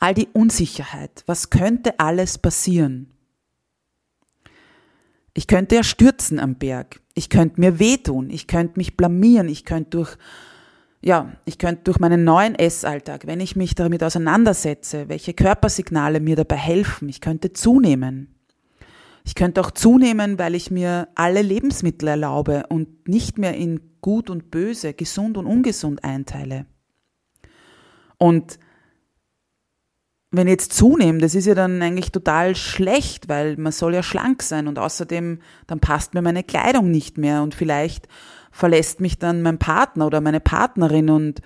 All 0.00 0.14
die 0.14 0.28
Unsicherheit. 0.32 1.22
Was 1.26 1.50
könnte 1.50 1.98
alles 1.98 2.38
passieren? 2.38 3.12
Ich 5.34 5.46
könnte 5.46 5.76
ja 5.76 5.84
stürzen 5.84 6.40
am 6.40 6.56
Berg. 6.56 7.00
Ich 7.14 7.30
könnte 7.30 7.60
mir 7.60 7.78
wehtun. 7.78 8.28
Ich 8.30 8.48
könnte 8.48 8.74
mich 8.76 8.96
blamieren. 8.96 9.48
Ich 9.48 9.64
könnte 9.64 9.90
durch, 9.90 10.16
ja, 11.00 11.32
ich 11.44 11.58
könnte 11.58 11.84
durch 11.84 12.00
meinen 12.00 12.24
neuen 12.24 12.56
Essalltag, 12.56 13.26
wenn 13.26 13.40
ich 13.40 13.54
mich 13.54 13.76
damit 13.76 14.02
auseinandersetze, 14.02 15.08
welche 15.08 15.34
Körpersignale 15.34 16.18
mir 16.20 16.34
dabei 16.34 16.56
helfen, 16.56 17.08
ich 17.08 17.20
könnte 17.20 17.52
zunehmen. 17.52 18.37
Ich 19.28 19.34
könnte 19.34 19.60
auch 19.60 19.70
zunehmen, 19.70 20.38
weil 20.38 20.54
ich 20.54 20.70
mir 20.70 21.08
alle 21.14 21.42
Lebensmittel 21.42 22.08
erlaube 22.08 22.64
und 22.70 23.06
nicht 23.08 23.36
mehr 23.36 23.54
in 23.54 23.78
gut 24.00 24.30
und 24.30 24.50
böse, 24.50 24.94
gesund 24.94 25.36
und 25.36 25.44
ungesund 25.44 26.02
einteile. 26.02 26.64
Und 28.16 28.58
wenn 30.30 30.46
ich 30.46 30.52
jetzt 30.52 30.72
zunehme, 30.72 31.18
das 31.18 31.34
ist 31.34 31.44
ja 31.44 31.54
dann 31.54 31.82
eigentlich 31.82 32.10
total 32.10 32.56
schlecht, 32.56 33.28
weil 33.28 33.58
man 33.58 33.70
soll 33.70 33.92
ja 33.92 34.02
schlank 34.02 34.42
sein 34.42 34.66
und 34.66 34.78
außerdem 34.78 35.40
dann 35.66 35.78
passt 35.78 36.14
mir 36.14 36.22
meine 36.22 36.42
Kleidung 36.42 36.90
nicht 36.90 37.18
mehr 37.18 37.42
und 37.42 37.54
vielleicht 37.54 38.08
verlässt 38.50 39.02
mich 39.02 39.18
dann 39.18 39.42
mein 39.42 39.58
Partner 39.58 40.06
oder 40.06 40.22
meine 40.22 40.40
Partnerin 40.40 41.10
und 41.10 41.42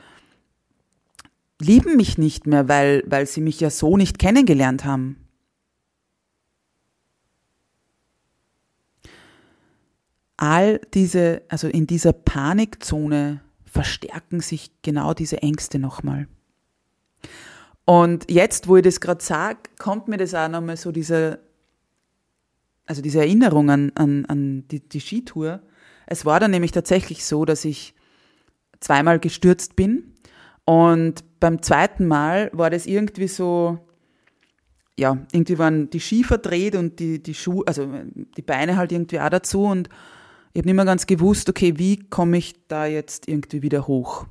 lieben 1.61 1.97
mich 1.97 2.17
nicht 2.17 2.47
mehr, 2.47 2.69
weil, 2.69 3.03
weil 3.07 3.27
sie 3.27 3.41
mich 3.41 3.59
ja 3.59 3.71
so 3.71 3.97
nicht 3.97 4.21
kennengelernt 4.21 4.85
haben. 4.85 5.22
All 10.37 10.81
diese, 10.95 11.43
also 11.49 11.69
in 11.69 11.87
dieser 11.87 12.13
Panikzone 12.13 13.41
verstärken 13.65 14.41
sich 14.41 14.71
genau 14.83 15.15
diese 15.15 15.43
Ängste 15.43 15.79
nochmal. 15.79 16.27
Und 17.85 18.31
jetzt, 18.31 18.69
wo 18.69 18.77
ich 18.77 18.83
das 18.83 19.01
gerade 19.01 19.23
sage, 19.23 19.59
kommt 19.79 20.09
mir 20.09 20.17
das 20.17 20.35
auch 20.35 20.49
nochmal 20.49 20.77
so 20.77 20.93
diese, 20.93 21.41
also 22.87 23.03
diese 23.03 23.21
Erinnerung 23.21 23.71
an, 23.71 23.93
an, 23.95 24.27
an 24.27 24.69
die, 24.69 24.81
die 24.81 25.01
Skitour. 25.01 25.63
Es 26.07 26.25
war 26.25 26.41
dann 26.41 26.51
nämlich 26.51 26.73
tatsächlich 26.73 27.25
so, 27.25 27.45
dass 27.45 27.65
ich 27.65 27.95
zweimal 28.81 29.19
gestürzt 29.19 29.77
bin 29.77 30.13
und 30.65 31.25
beim 31.41 31.63
zweiten 31.63 32.07
Mal 32.07 32.51
war 32.53 32.71
das 32.71 32.87
irgendwie 32.87 33.29
so, 33.29 33.79
ja, 34.99 35.19
irgendwie 35.33 35.59
waren 35.59 35.91
die 35.91 36.01
Ski 36.01 36.23
verdreht 36.25 36.77
und 36.77 37.01
die, 37.01 37.23
die 37.23 37.35
Schuhe, 37.35 37.65
also 37.67 37.89
die 38.37 38.43
Beine 38.43 38.77
halt 38.77 38.93
irgendwie 38.93 39.21
auch 39.21 39.31
dazu 39.31 39.65
und 39.65 39.89
ich 40.53 40.59
habe 40.59 40.69
nicht 40.69 40.77
mehr 40.77 40.85
ganz 40.85 41.07
gewusst, 41.07 41.49
okay, 41.49 41.79
wie 41.79 41.99
komme 41.99 42.37
ich 42.37 42.55
da 42.69 42.87
jetzt 42.87 43.29
irgendwie 43.29 43.63
wieder 43.63 43.87
hoch? 43.87 44.27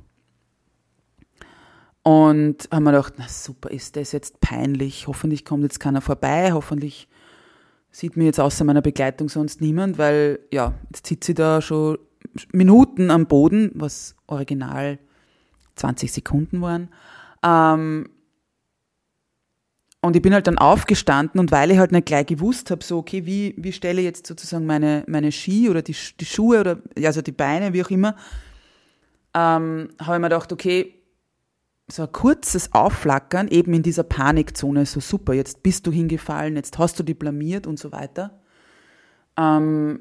Und 2.04 2.68
haben 2.72 2.84
mir 2.84 2.92
gedacht, 2.92 3.14
na 3.18 3.28
super, 3.28 3.70
ist 3.70 3.96
das 3.96 4.12
jetzt 4.12 4.40
peinlich, 4.40 5.06
hoffentlich 5.06 5.44
kommt 5.44 5.62
jetzt 5.62 5.80
keiner 5.80 6.00
vorbei, 6.00 6.52
hoffentlich 6.52 7.08
sieht 7.90 8.16
mir 8.16 8.24
jetzt 8.24 8.40
außer 8.40 8.64
meiner 8.64 8.82
Begleitung 8.82 9.28
sonst 9.28 9.60
niemand, 9.60 9.98
weil 9.98 10.40
ja, 10.52 10.74
jetzt 10.90 11.06
sitzt 11.06 11.26
sie 11.26 11.34
da 11.34 11.60
schon 11.60 11.98
Minuten 12.52 13.10
am 13.10 13.26
Boden, 13.26 13.70
was 13.74 14.16
original 14.26 14.98
20 15.76 16.12
Sekunden 16.12 16.60
waren. 16.60 16.88
Ähm, 17.44 18.08
und 20.02 20.16
ich 20.16 20.22
bin 20.22 20.34
halt 20.34 20.48
dann 20.48 20.58
aufgestanden 20.58 21.38
und 21.40 21.52
weil 21.52 21.70
ich 21.70 21.78
halt 21.78 21.92
nicht 21.92 22.06
gleich 22.06 22.26
gewusst 22.26 22.72
habe, 22.72 22.82
so, 22.82 22.98
okay, 22.98 23.24
wie, 23.24 23.54
wie 23.56 23.72
stelle 23.72 24.00
ich 24.00 24.04
jetzt 24.04 24.26
sozusagen 24.26 24.66
meine, 24.66 25.04
meine 25.06 25.30
Ski 25.30 25.70
oder 25.70 25.80
die, 25.80 25.96
die 26.18 26.24
Schuhe 26.24 26.60
oder, 26.60 26.82
also 27.04 27.22
die 27.22 27.32
Beine, 27.32 27.72
wie 27.72 27.84
auch 27.84 27.90
immer, 27.90 28.16
ähm, 29.32 29.90
habe 30.00 30.16
ich 30.16 30.20
mir 30.20 30.28
gedacht, 30.28 30.52
okay, 30.52 30.94
so 31.88 32.02
ein 32.02 32.12
kurzes 32.12 32.72
Aufflackern 32.72 33.46
eben 33.48 33.72
in 33.74 33.84
dieser 33.84 34.02
Panikzone, 34.02 34.86
so 34.86 34.98
super, 34.98 35.34
jetzt 35.34 35.62
bist 35.62 35.86
du 35.86 35.92
hingefallen, 35.92 36.56
jetzt 36.56 36.78
hast 36.78 36.98
du 36.98 37.04
dich 37.04 37.18
blamiert 37.18 37.68
und 37.68 37.78
so 37.78 37.92
weiter. 37.92 38.40
Ähm, 39.36 40.00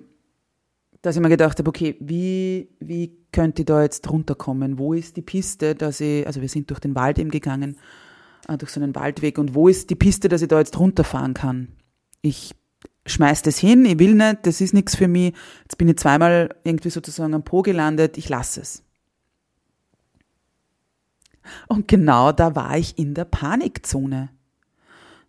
dass 1.03 1.15
ich 1.15 1.21
mir 1.21 1.29
gedacht 1.29 1.59
habe, 1.59 1.69
okay, 1.69 1.95
wie, 1.99 2.69
wie 2.79 3.17
könnte 3.31 3.61
ich 3.61 3.65
da 3.67 3.83
jetzt 3.83 4.09
runterkommen? 4.09 4.79
Wo 4.79 4.93
ist 4.93 5.15
die 5.15 5.21
Piste, 5.21 5.75
dass 5.75 5.99
ich, 6.01 6.25
also 6.25 6.41
wir 6.41 6.49
sind 6.49 6.69
durch 6.69 6.79
den 6.79 6.95
Wald 6.95 7.19
eben 7.19 7.31
gegangen, 7.31 7.77
durch 8.57 8.71
so 8.71 8.81
einen 8.81 8.95
Waldweg 8.95 9.37
und 9.37 9.55
wo 9.55 9.67
ist 9.67 9.89
die 9.89 9.95
Piste, 9.95 10.29
dass 10.29 10.41
ich 10.41 10.47
da 10.47 10.59
jetzt 10.59 10.77
runterfahren 10.79 11.33
kann? 11.33 11.69
Ich 12.21 12.55
schmeiß 13.05 13.41
das 13.41 13.57
hin, 13.57 13.85
ich 13.85 13.99
will 13.99 14.13
nicht, 14.13 14.39
das 14.43 14.61
ist 14.61 14.73
nichts 14.73 14.95
für 14.95 15.07
mich. 15.07 15.33
Jetzt 15.63 15.77
bin 15.77 15.87
ich 15.87 15.97
zweimal 15.97 16.55
irgendwie 16.63 16.89
sozusagen 16.89 17.33
am 17.33 17.43
Po 17.43 17.61
gelandet, 17.61 18.17
ich 18.17 18.29
lasse 18.29 18.61
es. 18.61 18.83
Und 21.67 21.87
genau 21.87 22.31
da 22.31 22.55
war 22.55 22.77
ich 22.77 22.97
in 22.97 23.13
der 23.13 23.25
Panikzone. 23.25 24.29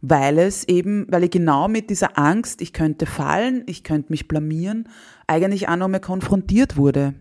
Weil 0.05 0.39
es 0.39 0.65
eben, 0.65 1.07
weil 1.09 1.25
ich 1.25 1.31
genau 1.31 1.69
mit 1.69 1.89
dieser 1.89 2.19
Angst, 2.19 2.61
ich 2.61 2.73
könnte 2.73 3.07
fallen, 3.07 3.63
ich 3.67 3.85
könnte 3.85 4.11
mich 4.11 4.27
blamieren, 4.27 4.89
eigentlich 5.29 5.69
auch 5.69 5.77
nochmal 5.77 6.01
konfrontiert 6.01 6.77
wurde. 6.77 7.15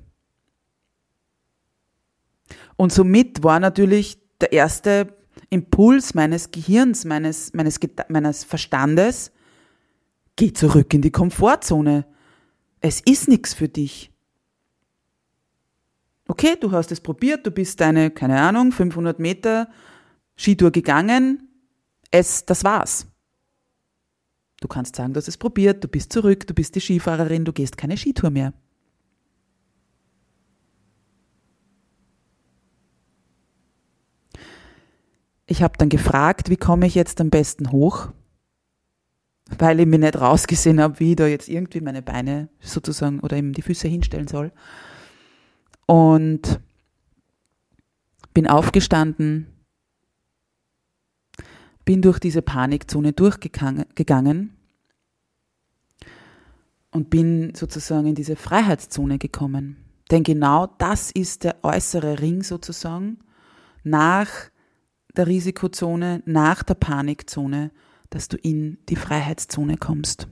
Und 2.75 2.91
somit 2.91 3.43
war 3.43 3.59
natürlich 3.59 4.19
der 4.41 4.51
erste 4.51 5.15
Impuls 5.51 6.13
meines 6.13 6.49
Gehirns, 6.49 7.05
meines, 7.05 7.53
meines, 7.53 7.79
meines 8.07 8.43
Verstandes, 8.45 9.31
geh 10.37 10.53
zurück 10.53 10.93
in 10.93 11.01
die 11.01 11.11
Komfortzone. 11.11 12.05
Es 12.79 13.01
ist 13.01 13.27
nichts 13.27 13.53
für 13.53 13.67
dich. 13.67 14.11
Okay, 16.27 16.55
du 16.59 16.71
hast 16.71 16.91
es 16.93 17.01
probiert, 17.01 17.45
du 17.45 17.51
bist 17.51 17.81
deine, 17.81 18.09
keine 18.09 18.39
Ahnung, 18.39 18.71
500 18.71 19.19
Meter 19.19 19.69
Skitour 20.37 20.71
gegangen. 20.71 21.49
Es, 22.09 22.45
das 22.45 22.63
war's. 22.63 23.05
Du 24.61 24.69
kannst 24.69 24.95
sagen, 24.95 25.13
du 25.13 25.17
hast 25.17 25.27
es 25.27 25.37
probiert, 25.37 25.83
du 25.83 25.89
bist 25.89 26.13
zurück, 26.13 26.47
du 26.47 26.53
bist 26.53 26.75
die 26.75 26.81
Skifahrerin, 26.81 27.43
du 27.43 27.51
gehst 27.51 27.77
keine 27.77 27.97
Skitour 27.97 28.29
mehr. 28.29 28.53
Ich 35.51 35.61
habe 35.61 35.77
dann 35.77 35.89
gefragt, 35.89 36.49
wie 36.49 36.55
komme 36.55 36.87
ich 36.87 36.95
jetzt 36.95 37.19
am 37.19 37.29
besten 37.29 37.73
hoch, 37.73 38.07
weil 39.59 39.81
ich 39.81 39.85
mir 39.85 39.99
nicht 39.99 40.15
rausgesehen 40.15 40.79
habe, 40.79 41.01
wie 41.01 41.09
ich 41.09 41.17
da 41.17 41.27
jetzt 41.27 41.49
irgendwie 41.49 41.81
meine 41.81 42.01
Beine 42.01 42.47
sozusagen 42.61 43.19
oder 43.19 43.35
eben 43.35 43.51
die 43.51 43.61
Füße 43.61 43.89
hinstellen 43.89 44.29
soll. 44.29 44.53
Und 45.87 46.61
bin 48.33 48.47
aufgestanden, 48.47 49.47
bin 51.83 52.01
durch 52.01 52.19
diese 52.19 52.41
Panikzone 52.41 53.11
durchgegangen 53.11 54.55
und 56.91 57.09
bin 57.09 57.53
sozusagen 57.55 58.07
in 58.07 58.15
diese 58.15 58.37
Freiheitszone 58.37 59.17
gekommen. 59.17 59.83
Denn 60.11 60.23
genau 60.23 60.67
das 60.77 61.11
ist 61.11 61.43
der 61.43 61.61
äußere 61.61 62.21
Ring 62.21 62.41
sozusagen 62.41 63.19
nach 63.83 64.50
der 65.15 65.27
Risikozone, 65.27 66.21
nach 66.25 66.63
der 66.63 66.75
Panikzone, 66.75 67.71
dass 68.09 68.27
du 68.27 68.37
in 68.37 68.77
die 68.89 68.95
Freiheitszone 68.95 69.77
kommst. 69.77 70.27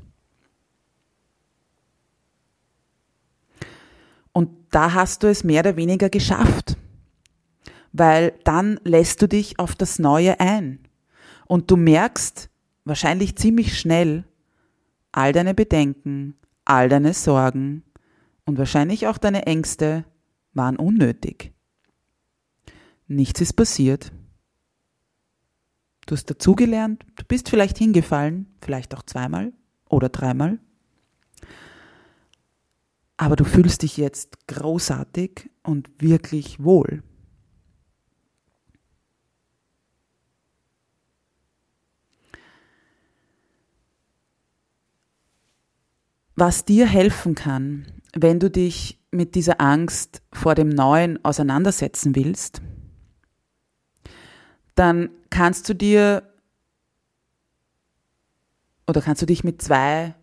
Und 4.32 4.50
da 4.72 4.94
hast 4.94 5.24
du 5.24 5.28
es 5.28 5.44
mehr 5.44 5.62
oder 5.62 5.76
weniger 5.76 6.10
geschafft, 6.10 6.78
weil 7.92 8.34
dann 8.44 8.80
lässt 8.84 9.22
du 9.22 9.28
dich 9.28 9.60
auf 9.60 9.76
das 9.76 10.00
Neue 10.00 10.40
ein 10.40 10.80
und 11.48 11.72
du 11.72 11.78
merkst 11.78 12.50
wahrscheinlich 12.86 13.36
ziemlich 13.36 13.78
schnell, 13.78 14.26
all 15.12 15.34
deine 15.34 15.56
Bedenken, 15.56 16.36
all 16.66 16.88
deine 16.90 17.14
Sorgen 17.14 17.84
und 18.46 18.58
wahrscheinlich 18.58 19.08
auch 19.08 19.18
deine 19.18 19.46
Ängste 19.48 20.06
waren 20.54 20.78
unnötig. 20.78 21.54
Nichts 23.08 23.42
ist 23.42 23.54
passiert. 23.54 24.12
Du 26.10 26.16
hast 26.16 26.26
dazugelernt, 26.26 27.06
du 27.18 27.24
bist 27.24 27.50
vielleicht 27.50 27.78
hingefallen, 27.78 28.48
vielleicht 28.64 28.96
auch 28.96 29.04
zweimal 29.04 29.54
oder 29.88 30.10
dreimal. 30.10 30.58
Aber 33.16 33.36
du 33.36 33.44
fühlst 33.44 33.84
dich 33.84 33.96
jetzt 33.98 34.48
großartig 34.48 35.52
und 35.62 35.92
wirklich 36.00 36.64
wohl. 36.64 37.04
Was 46.36 46.66
dir 46.66 46.88
helfen 46.88 47.36
kann, 47.36 47.86
wenn 48.16 48.40
du 48.40 48.50
dich 48.50 49.00
mit 49.12 49.36
dieser 49.36 49.62
Angst 49.62 50.24
vor 50.34 50.56
dem 50.56 50.70
Neuen 50.70 51.24
auseinandersetzen 51.24 52.16
willst, 52.16 52.64
dann 54.80 55.10
kannst 55.30 55.68
du 55.68 55.76
dir 55.76 56.24
oder 58.88 59.02
kannst 59.02 59.22
du 59.22 59.26
dich 59.26 59.44
mit 59.44 59.62
zwei 59.62 60.16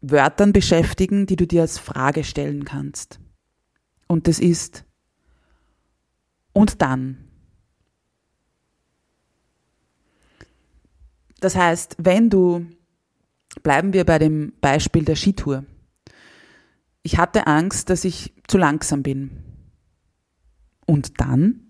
Wörtern 0.00 0.52
beschäftigen, 0.52 1.26
die 1.26 1.34
du 1.34 1.48
dir 1.48 1.62
als 1.62 1.78
Frage 1.78 2.22
stellen 2.22 2.64
kannst. 2.64 3.18
Und 4.06 4.28
das 4.28 4.38
ist 4.38 4.84
und 6.52 6.80
dann. 6.80 7.28
Das 11.40 11.56
heißt, 11.56 11.96
wenn 11.98 12.30
du, 12.30 12.66
bleiben 13.64 13.92
wir 13.92 14.04
bei 14.04 14.20
dem 14.20 14.52
Beispiel 14.60 15.04
der 15.04 15.16
Skitour. 15.16 15.64
Ich 17.02 17.18
hatte 17.18 17.48
Angst, 17.48 17.90
dass 17.90 18.04
ich 18.04 18.32
zu 18.46 18.58
langsam 18.58 19.02
bin. 19.02 19.42
Und 20.86 21.20
dann? 21.20 21.67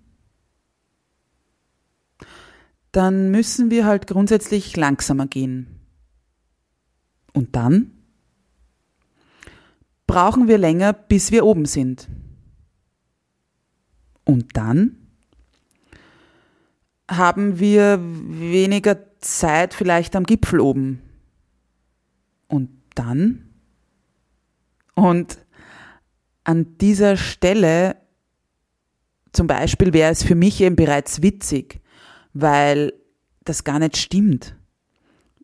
Dann 2.98 3.30
müssen 3.30 3.70
wir 3.70 3.86
halt 3.86 4.08
grundsätzlich 4.08 4.76
langsamer 4.76 5.28
gehen. 5.28 5.68
Und 7.32 7.54
dann 7.54 7.92
brauchen 10.08 10.48
wir 10.48 10.58
länger, 10.58 10.94
bis 10.94 11.30
wir 11.30 11.46
oben 11.46 11.64
sind. 11.64 12.08
Und 14.24 14.56
dann 14.56 14.96
haben 17.08 17.60
wir 17.60 18.00
weniger 18.02 18.98
Zeit 19.20 19.74
vielleicht 19.74 20.16
am 20.16 20.24
Gipfel 20.24 20.58
oben. 20.58 21.00
Und 22.48 22.70
dann? 22.96 23.48
Und 24.96 25.38
an 26.42 26.76
dieser 26.78 27.16
Stelle 27.16 27.94
zum 29.30 29.46
Beispiel 29.46 29.92
wäre 29.92 30.10
es 30.10 30.24
für 30.24 30.34
mich 30.34 30.60
eben 30.60 30.74
bereits 30.74 31.22
witzig, 31.22 31.80
weil 32.40 32.92
das 33.44 33.64
gar 33.64 33.80
nicht 33.80 33.96
stimmt, 33.96 34.54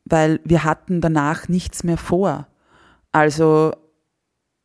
weil 0.04 0.40
wir 0.44 0.62
hatten 0.62 1.00
danach 1.00 1.48
nichts 1.48 1.83
mehr 1.83 1.96
vor. 1.96 2.46
Also 3.11 3.72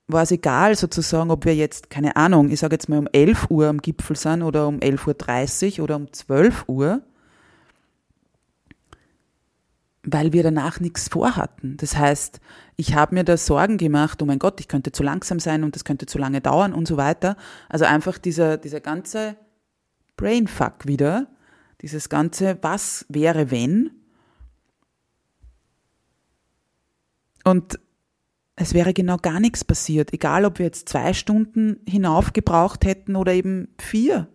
war 0.07 0.23
es 0.23 0.31
egal 0.31 0.75
sozusagen, 0.75 1.31
ob 1.31 1.45
wir 1.45 1.55
jetzt, 1.55 1.89
keine 1.89 2.15
Ahnung, 2.15 2.51
ich 2.51 2.59
sage 2.59 2.75
jetzt 2.75 2.87
mal 2.87 2.99
um 2.99 3.07
11 3.11 3.49
Uhr 3.49 3.67
am 3.67 3.79
Gipfel 3.79 4.15
sind 4.15 4.43
oder 4.43 4.67
um 4.67 4.77
11.30 4.77 5.79
Uhr 5.79 5.83
oder 5.85 5.95
um 5.95 6.11
12 6.11 6.65
Uhr, 6.67 7.01
weil 10.03 10.31
wir 10.31 10.43
danach 10.43 10.79
nichts 10.79 11.07
vorhatten. 11.07 11.77
Das 11.77 11.97
heißt, 11.97 12.39
ich 12.75 12.93
habe 12.93 13.15
mir 13.15 13.23
da 13.23 13.37
Sorgen 13.37 13.77
gemacht, 13.77 14.21
oh 14.21 14.25
mein 14.25 14.39
Gott, 14.39 14.59
ich 14.59 14.67
könnte 14.67 14.91
zu 14.91 15.01
langsam 15.01 15.39
sein 15.39 15.63
und 15.63 15.75
das 15.75 15.83
könnte 15.83 16.05
zu 16.05 16.19
lange 16.19 16.41
dauern 16.41 16.73
und 16.73 16.87
so 16.87 16.95
weiter. 16.97 17.37
Also 17.69 17.85
einfach 17.85 18.17
dieser, 18.19 18.57
dieser 18.57 18.81
ganze 18.81 19.35
Brainfuck 20.15 20.85
wieder, 20.85 21.27
dieses 21.81 22.09
ganze 22.09 22.57
Was 22.61 23.05
wäre 23.09 23.51
wenn. 23.51 23.91
Und 27.43 27.79
es 28.55 28.73
wäre 28.73 28.93
genau 28.93 29.17
gar 29.17 29.39
nichts 29.39 29.63
passiert, 29.63 30.13
egal 30.13 30.43
ob 30.43 30.59
wir 30.59 30.65
jetzt 30.65 30.89
zwei 30.89 31.13
Stunden 31.13 31.79
hinauf 31.87 32.33
gebraucht 32.33 32.83
hätten 32.85 33.15
oder 33.15 33.33
eben 33.33 33.69
vier. 33.79 34.27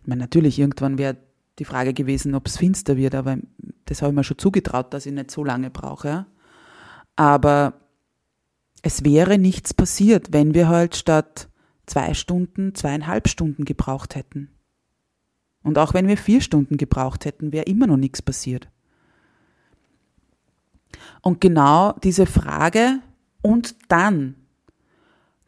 Ich 0.00 0.06
meine, 0.06 0.22
natürlich, 0.22 0.58
irgendwann 0.58 0.96
wäre 0.96 1.18
die 1.58 1.66
Frage 1.66 1.92
gewesen, 1.92 2.34
ob 2.34 2.46
es 2.46 2.56
finster 2.56 2.96
wird, 2.96 3.14
aber 3.14 3.38
das 3.84 4.00
habe 4.00 4.12
ich 4.12 4.16
mir 4.16 4.24
schon 4.24 4.38
zugetraut, 4.38 4.92
dass 4.94 5.06
ich 5.06 5.12
nicht 5.12 5.30
so 5.30 5.44
lange 5.44 5.70
brauche. 5.70 6.26
Aber 7.14 7.74
es 8.82 9.04
wäre 9.04 9.38
nichts 9.38 9.74
passiert, 9.74 10.32
wenn 10.32 10.54
wir 10.54 10.68
halt 10.68 10.96
statt 10.96 11.48
zwei 11.86 12.14
Stunden 12.14 12.74
zweieinhalb 12.74 13.28
Stunden 13.28 13.64
gebraucht 13.64 14.14
hätten. 14.14 14.53
Und 15.64 15.78
auch 15.78 15.94
wenn 15.94 16.06
wir 16.06 16.16
vier 16.16 16.40
Stunden 16.40 16.76
gebraucht 16.76 17.24
hätten, 17.24 17.52
wäre 17.52 17.64
immer 17.64 17.88
noch 17.88 17.96
nichts 17.96 18.22
passiert. 18.22 18.68
Und 21.22 21.40
genau 21.40 21.94
diese 22.04 22.26
Frage 22.26 23.00
und 23.42 23.74
dann, 23.88 24.36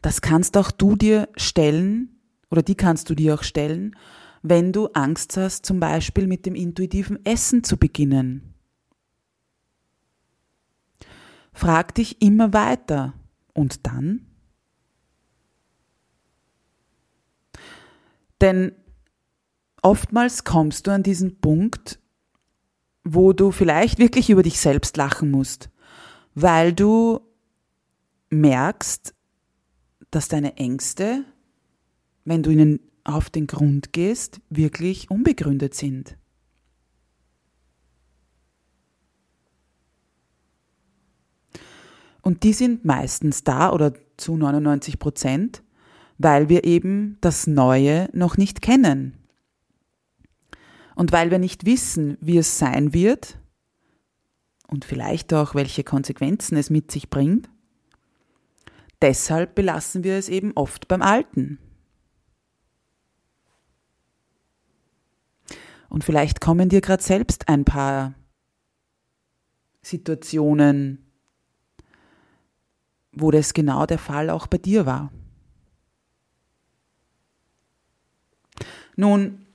das 0.01 0.21
kannst 0.21 0.57
auch 0.57 0.71
du 0.71 0.95
dir 0.95 1.29
stellen 1.37 2.19
oder 2.49 2.63
die 2.63 2.75
kannst 2.75 3.09
du 3.09 3.15
dir 3.15 3.35
auch 3.35 3.43
stellen, 3.43 3.95
wenn 4.41 4.73
du 4.73 4.87
Angst 4.87 5.37
hast, 5.37 5.65
zum 5.65 5.79
Beispiel 5.79 6.27
mit 6.27 6.45
dem 6.45 6.55
intuitiven 6.55 7.23
Essen 7.25 7.63
zu 7.63 7.77
beginnen. 7.77 8.53
Frag 11.53 11.95
dich 11.95 12.21
immer 12.21 12.53
weiter. 12.53 13.13
Und 13.53 13.87
dann? 13.87 14.27
Denn 18.39 18.73
oftmals 19.87 20.43
kommst 20.43 20.85
du 20.85 20.91
an 20.91 21.01
diesen 21.01 21.39
Punkt, 21.39 21.97
wo 23.05 23.31
du 23.31 23.51
vielleicht 23.51 23.99
wirklich 23.99 24.29
über 24.29 24.43
dich 24.43 24.59
selbst 24.59 24.97
lachen 24.97 25.31
musst, 25.31 25.69
weil 26.35 26.73
du 26.73 27.21
merkst, 28.29 29.15
dass 30.11 30.27
deine 30.27 30.57
Ängste, 30.57 31.23
wenn 32.25 32.43
du 32.43 32.49
ihnen 32.49 32.81
auf 33.05 33.29
den 33.29 33.47
Grund 33.47 33.93
gehst, 33.93 34.41
wirklich 34.49 35.09
unbegründet 35.09 35.73
sind. 35.73 36.17
Und 42.21 42.43
die 42.43 42.51
sind 42.51 42.83
meistens 42.83 43.45
da 43.45 43.71
oder 43.71 43.93
zu 44.17 44.35
99 44.35 44.99
Prozent, 44.99 45.63
weil 46.17 46.49
wir 46.49 46.65
eben 46.65 47.17
das 47.21 47.47
Neue 47.47 48.09
noch 48.11 48.35
nicht 48.35 48.61
kennen. 48.61 49.16
Und 50.97 51.11
weil 51.11 51.29
wir 51.29 51.37
nicht 51.37 51.67
wissen, 51.67 52.17
wie 52.21 52.39
es 52.39 52.57
sein 52.57 52.91
wird 52.91 53.37
und 54.65 54.83
vielleicht 54.83 55.31
auch, 55.31 55.53
welche 55.53 55.83
Konsequenzen 55.83 56.57
es 56.57 56.71
mit 56.71 56.89
sich 56.89 57.11
bringt, 57.11 57.51
deshalb 58.99 59.53
belassen 59.53 60.03
wir 60.03 60.15
es 60.15 60.27
eben 60.27 60.53
oft 60.55 60.87
beim 60.87 61.03
Alten. 61.03 61.59
Und 65.87 66.03
vielleicht 66.03 66.41
kommen 66.41 66.67
dir 66.67 66.81
gerade 66.81 67.03
selbst 67.03 67.47
ein 67.47 67.63
paar 67.63 68.15
Situationen, 69.83 71.05
wo 73.11 73.29
das 73.29 73.53
genau 73.53 73.85
der 73.85 73.99
Fall 73.99 74.31
auch 74.31 74.47
bei 74.47 74.57
dir 74.57 74.87
war. 74.87 75.11
Nun, 78.95 79.46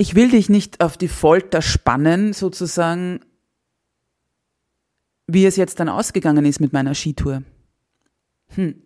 ich 0.00 0.14
will 0.14 0.30
dich 0.30 0.48
nicht 0.48 0.80
auf 0.80 0.96
die 0.96 1.08
Folter 1.08 1.60
spannen, 1.60 2.32
sozusagen, 2.32 3.20
wie 5.26 5.44
es 5.44 5.56
jetzt 5.56 5.78
dann 5.78 5.90
ausgegangen 5.90 6.46
ist 6.46 6.58
mit 6.58 6.72
meiner 6.72 6.94
Skitour. 6.94 7.42
Hm. 8.54 8.80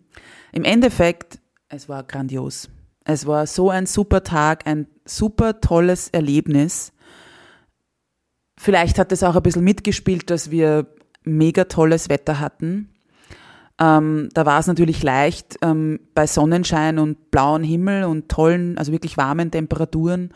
Im 0.51 0.63
Endeffekt, 0.65 1.39
es 1.69 1.87
war 1.87 2.03
grandios. 2.03 2.67
Es 3.05 3.25
war 3.25 3.47
so 3.47 3.69
ein 3.69 3.85
super 3.85 4.23
Tag, 4.23 4.67
ein 4.67 4.87
super 5.05 5.61
tolles 5.61 6.09
Erlebnis. 6.09 6.91
Vielleicht 8.57 8.99
hat 8.99 9.13
es 9.13 9.23
auch 9.23 9.37
ein 9.37 9.43
bisschen 9.43 9.63
mitgespielt, 9.63 10.29
dass 10.29 10.51
wir 10.51 10.85
mega 11.23 11.63
tolles 11.63 12.09
Wetter 12.09 12.41
hatten. 12.41 12.89
Ähm, 13.79 14.27
da 14.33 14.45
war 14.45 14.59
es 14.59 14.67
natürlich 14.67 15.01
leicht, 15.01 15.55
ähm, 15.61 16.01
bei 16.13 16.27
Sonnenschein 16.27 16.99
und 16.99 17.31
blauem 17.31 17.63
Himmel 17.63 18.03
und 18.03 18.27
tollen, 18.27 18.77
also 18.77 18.91
wirklich 18.91 19.15
warmen 19.15 19.49
Temperaturen 19.49 20.33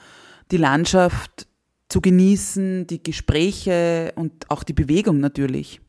die 0.51 0.57
Landschaft 0.57 1.47
zu 1.89 2.01
genießen, 2.01 2.87
die 2.87 3.01
Gespräche 3.01 4.13
und 4.15 4.49
auch 4.49 4.63
die 4.63 4.73
Bewegung 4.73 5.19
natürlich. 5.19 5.81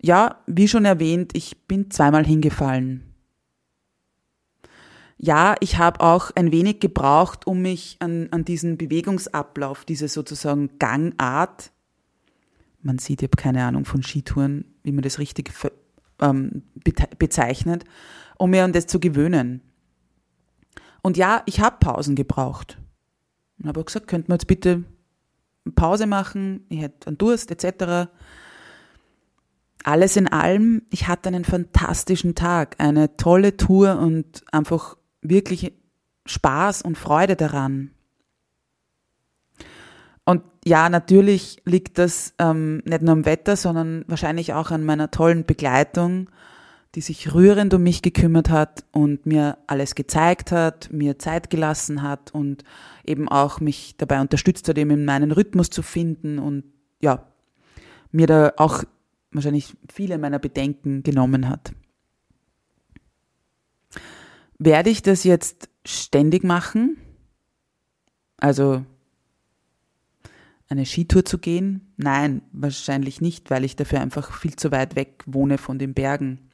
Ja, 0.00 0.42
wie 0.46 0.68
schon 0.68 0.84
erwähnt, 0.84 1.32
ich 1.34 1.66
bin 1.66 1.90
zweimal 1.90 2.24
hingefallen. 2.24 3.02
Ja, 5.18 5.56
ich 5.60 5.78
habe 5.78 6.00
auch 6.00 6.30
ein 6.34 6.52
wenig 6.52 6.80
gebraucht, 6.80 7.46
um 7.46 7.62
mich 7.62 7.96
an, 8.00 8.28
an 8.30 8.44
diesen 8.44 8.76
Bewegungsablauf, 8.76 9.84
diese 9.84 10.08
sozusagen 10.08 10.78
Gangart, 10.78 11.72
man 12.82 12.98
sieht, 12.98 13.22
ich 13.22 13.28
habe 13.28 13.36
keine 13.36 13.64
Ahnung 13.64 13.84
von 13.84 14.02
Skitouren, 14.02 14.64
wie 14.84 14.92
man 14.92 15.02
das 15.02 15.18
richtig 15.18 15.50
ähm, 16.20 16.62
bezeichnet, 17.18 17.84
um 18.38 18.50
mir 18.50 18.64
an 18.64 18.72
das 18.72 18.86
zu 18.86 19.00
gewöhnen. 19.00 19.60
Und 21.02 21.16
ja, 21.16 21.42
ich 21.46 21.60
habe 21.60 21.78
Pausen 21.80 22.14
gebraucht. 22.14 22.78
Und 23.58 23.68
habe 23.68 23.84
gesagt, 23.84 24.08
könnten 24.08 24.28
wir 24.28 24.34
jetzt 24.34 24.46
bitte 24.46 24.84
Pause 25.74 26.06
machen, 26.06 26.64
ich 26.68 26.80
hätte 26.80 27.08
einen 27.08 27.18
Durst 27.18 27.50
etc. 27.50 28.10
Alles 29.84 30.16
in 30.16 30.28
allem, 30.28 30.82
ich 30.90 31.08
hatte 31.08 31.28
einen 31.28 31.44
fantastischen 31.44 32.34
Tag, 32.34 32.76
eine 32.78 33.16
tolle 33.16 33.56
Tour 33.56 33.98
und 33.98 34.44
einfach 34.52 34.96
wirklich 35.22 35.72
Spaß 36.26 36.82
und 36.82 36.98
Freude 36.98 37.36
daran. 37.36 37.90
Und 40.24 40.42
ja, 40.64 40.88
natürlich 40.88 41.62
liegt 41.64 41.98
das 41.98 42.34
ähm, 42.38 42.82
nicht 42.84 43.02
nur 43.02 43.12
am 43.12 43.24
Wetter, 43.24 43.56
sondern 43.56 44.04
wahrscheinlich 44.08 44.52
auch 44.52 44.72
an 44.72 44.84
meiner 44.84 45.12
tollen 45.12 45.46
Begleitung 45.46 46.28
die 46.96 47.02
sich 47.02 47.34
rührend 47.34 47.74
um 47.74 47.82
mich 47.82 48.00
gekümmert 48.00 48.48
hat 48.48 48.86
und 48.90 49.26
mir 49.26 49.58
alles 49.66 49.94
gezeigt 49.94 50.50
hat, 50.50 50.90
mir 50.90 51.18
Zeit 51.18 51.50
gelassen 51.50 52.00
hat 52.00 52.32
und 52.32 52.64
eben 53.04 53.28
auch 53.28 53.60
mich 53.60 53.98
dabei 53.98 54.18
unterstützt 54.22 54.66
hat, 54.66 54.78
eben 54.78 54.90
in 54.90 55.04
meinen 55.04 55.30
Rhythmus 55.30 55.68
zu 55.68 55.82
finden 55.82 56.38
und 56.38 56.64
ja, 57.02 57.26
mir 58.12 58.26
da 58.26 58.54
auch 58.56 58.82
wahrscheinlich 59.30 59.76
viele 59.92 60.16
meiner 60.16 60.38
Bedenken 60.38 61.02
genommen 61.02 61.50
hat. 61.50 61.74
Werde 64.58 64.88
ich 64.88 65.02
das 65.02 65.22
jetzt 65.22 65.68
ständig 65.84 66.44
machen? 66.44 66.96
Also 68.38 68.86
eine 70.70 70.86
Skitour 70.86 71.26
zu 71.26 71.36
gehen? 71.36 71.92
Nein, 71.98 72.40
wahrscheinlich 72.52 73.20
nicht, 73.20 73.50
weil 73.50 73.64
ich 73.64 73.76
dafür 73.76 74.00
einfach 74.00 74.32
viel 74.32 74.56
zu 74.56 74.70
weit 74.70 74.96
weg 74.96 75.22
wohne 75.26 75.58
von 75.58 75.78
den 75.78 75.92
Bergen. 75.92 76.45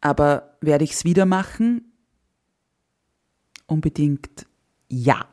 Aber 0.00 0.56
werde 0.60 0.84
ich 0.84 0.92
es 0.92 1.04
wieder 1.04 1.26
machen? 1.26 1.92
Unbedingt 3.66 4.46
ja. 4.88 5.26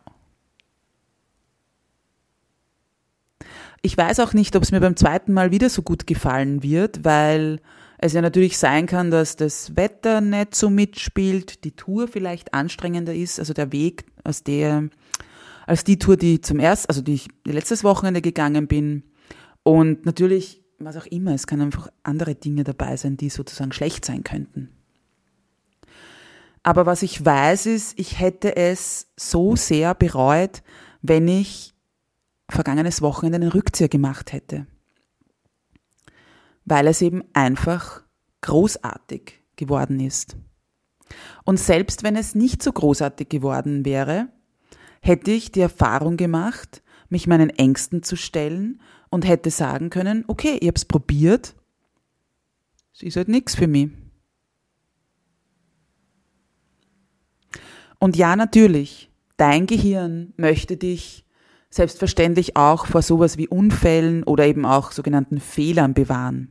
Ich 3.82 3.98
weiß 3.98 4.22
auch 4.22 4.34
nicht, 4.34 4.56
ob 4.56 4.64
es 4.64 4.72
mir 4.72 4.80
beim 4.80 4.96
zweiten 4.96 5.34
Mal 5.34 5.52
wieder 5.52 5.70
so 5.70 5.82
gut 5.82 6.08
gefallen 6.08 6.64
wird, 6.64 7.04
weil 7.04 7.60
es 7.98 8.14
ja 8.14 8.22
natürlich 8.22 8.58
sein 8.58 8.86
kann, 8.86 9.12
dass 9.12 9.36
das 9.36 9.76
Wetter 9.76 10.22
nicht 10.22 10.56
so 10.56 10.70
mitspielt, 10.70 11.64
die 11.64 11.76
Tour 11.76 12.08
vielleicht 12.08 12.54
anstrengender 12.54 13.14
ist, 13.14 13.40
also 13.40 13.54
der 13.54 13.72
Weg 13.72 14.06
aus 14.24 14.44
der, 14.44 14.90
als 15.68 15.84
die 15.84 16.00
Tour, 16.00 16.18
die 16.18 16.40
zum 16.40 16.60
ersten, 16.60 16.90
also 16.90 17.02
die 17.02 17.16
ich 17.16 17.28
letztes 17.46 17.84
Wochenende 17.84 18.22
gegangen 18.22 18.68
bin. 18.68 19.04
Und 19.64 20.06
natürlich 20.06 20.63
was 20.86 20.98
auch 20.98 21.06
immer, 21.08 21.34
es 21.34 21.48
kann 21.48 21.62
einfach 21.62 21.90
andere 22.04 22.36
Dinge 22.36 22.64
dabei 22.64 22.98
sein, 22.98 23.18
die 23.18 23.30
sozusagen 23.30 23.72
schlecht 23.72 24.06
sein 24.06 24.24
könnten. 24.24 24.70
Aber 26.64 26.86
was 26.86 27.04
ich 27.04 27.24
weiß 27.26 27.66
ist, 27.66 28.00
ich 28.00 28.20
hätte 28.20 28.56
es 28.56 29.08
so 29.18 29.56
sehr 29.56 29.96
bereut, 29.96 30.64
wenn 31.02 31.28
ich 31.28 31.74
vergangenes 32.50 33.02
Wochenende 33.02 33.38
einen 33.38 33.52
Rückzieher 33.52 33.90
gemacht 33.90 34.34
hätte. 34.34 34.68
weil 36.66 36.88
es 36.88 37.02
eben 37.02 37.24
einfach 37.34 38.04
großartig 38.42 39.42
geworden 39.56 40.00
ist. 40.00 40.38
Und 41.44 41.60
selbst 41.60 42.04
wenn 42.04 42.16
es 42.16 42.36
nicht 42.36 42.64
so 42.64 42.72
großartig 42.72 43.30
geworden 43.30 43.86
wäre, 43.86 44.30
hätte 45.02 45.32
ich 45.32 45.52
die 45.52 45.62
Erfahrung 45.62 46.18
gemacht, 46.18 46.82
mich 47.10 47.28
meinen 47.28 47.50
Ängsten 47.50 48.02
zu 48.02 48.16
stellen 48.16 48.82
und 49.14 49.28
hätte 49.28 49.52
sagen 49.52 49.92
können, 49.92 50.26
okay, 50.28 50.58
ich 50.60 50.68
habe 50.68 50.76
es 50.76 50.86
probiert, 50.86 51.54
es 52.96 53.04
ist 53.04 53.16
halt 53.16 53.28
nichts 53.28 53.54
für 53.54 53.68
mich. 53.68 53.92
Und 58.00 58.18
ja, 58.18 58.36
natürlich, 58.36 59.12
dein 59.38 59.68
Gehirn 59.68 60.34
möchte 60.36 60.78
dich 60.78 61.26
selbstverständlich 61.70 62.58
auch 62.58 62.88
vor 62.88 63.04
sowas 63.04 63.38
wie 63.38 63.48
Unfällen 63.48 64.24
oder 64.24 64.48
eben 64.48 64.66
auch 64.66 64.92
sogenannten 64.92 65.40
Fehlern 65.40 65.94
bewahren. 65.94 66.50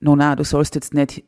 No, 0.00 0.16
na, 0.16 0.36
du 0.36 0.44
sollst 0.44 0.74
jetzt 0.74 0.94
nicht 0.94 1.22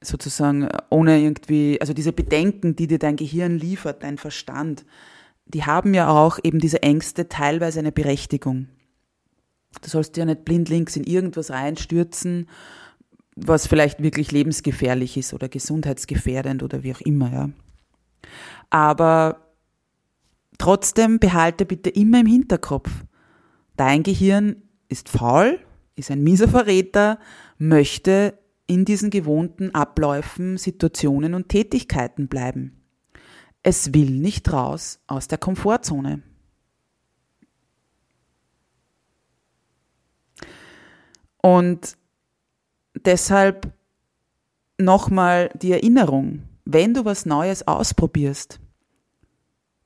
sozusagen 0.00 0.66
ohne 0.88 1.20
irgendwie, 1.20 1.78
also 1.78 1.92
diese 1.92 2.14
Bedenken, 2.14 2.74
die 2.74 2.86
dir 2.86 2.98
dein 2.98 3.16
Gehirn 3.16 3.58
liefert, 3.58 4.02
dein 4.02 4.16
Verstand, 4.16 4.86
die 5.44 5.66
haben 5.66 5.92
ja 5.92 6.08
auch 6.08 6.38
eben 6.42 6.58
diese 6.58 6.82
Ängste 6.82 7.28
teilweise 7.28 7.80
eine 7.80 7.92
Berechtigung. 7.92 8.68
Du 9.82 9.88
sollst 9.88 10.16
ja 10.16 10.24
nicht 10.24 10.44
blindlings 10.44 10.96
in 10.96 11.04
irgendwas 11.04 11.50
reinstürzen, 11.50 12.48
was 13.36 13.66
vielleicht 13.66 14.02
wirklich 14.02 14.32
lebensgefährlich 14.32 15.16
ist 15.16 15.32
oder 15.32 15.48
gesundheitsgefährdend 15.48 16.62
oder 16.62 16.82
wie 16.82 16.94
auch 16.94 17.00
immer, 17.00 17.32
ja. 17.32 17.50
Aber 18.68 19.54
trotzdem 20.58 21.18
behalte 21.18 21.64
bitte 21.64 21.90
immer 21.90 22.20
im 22.20 22.26
Hinterkopf, 22.26 22.90
dein 23.76 24.02
Gehirn 24.02 24.62
ist 24.88 25.08
faul, 25.08 25.58
ist 25.96 26.10
ein 26.10 26.22
mieser 26.22 26.48
Verräter, 26.48 27.18
möchte 27.58 28.38
in 28.66 28.84
diesen 28.84 29.10
gewohnten 29.10 29.74
Abläufen, 29.74 30.56
Situationen 30.56 31.34
und 31.34 31.48
Tätigkeiten 31.48 32.28
bleiben. 32.28 32.82
Es 33.62 33.92
will 33.94 34.10
nicht 34.10 34.52
raus 34.52 35.00
aus 35.06 35.28
der 35.28 35.38
Komfortzone. 35.38 36.22
Und 41.42 41.96
deshalb 42.94 43.72
nochmal 44.78 45.50
die 45.54 45.72
Erinnerung, 45.72 46.42
wenn 46.64 46.94
du 46.94 47.04
was 47.04 47.26
Neues 47.26 47.66
ausprobierst, 47.66 48.60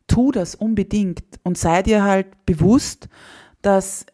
tu 0.07 0.33
das 0.33 0.55
unbedingt 0.55 1.25
und 1.43 1.57
sei 1.59 1.83
dir 1.83 2.05
halt 2.05 2.47
bewusst, 2.47 3.09
dass 3.63 4.07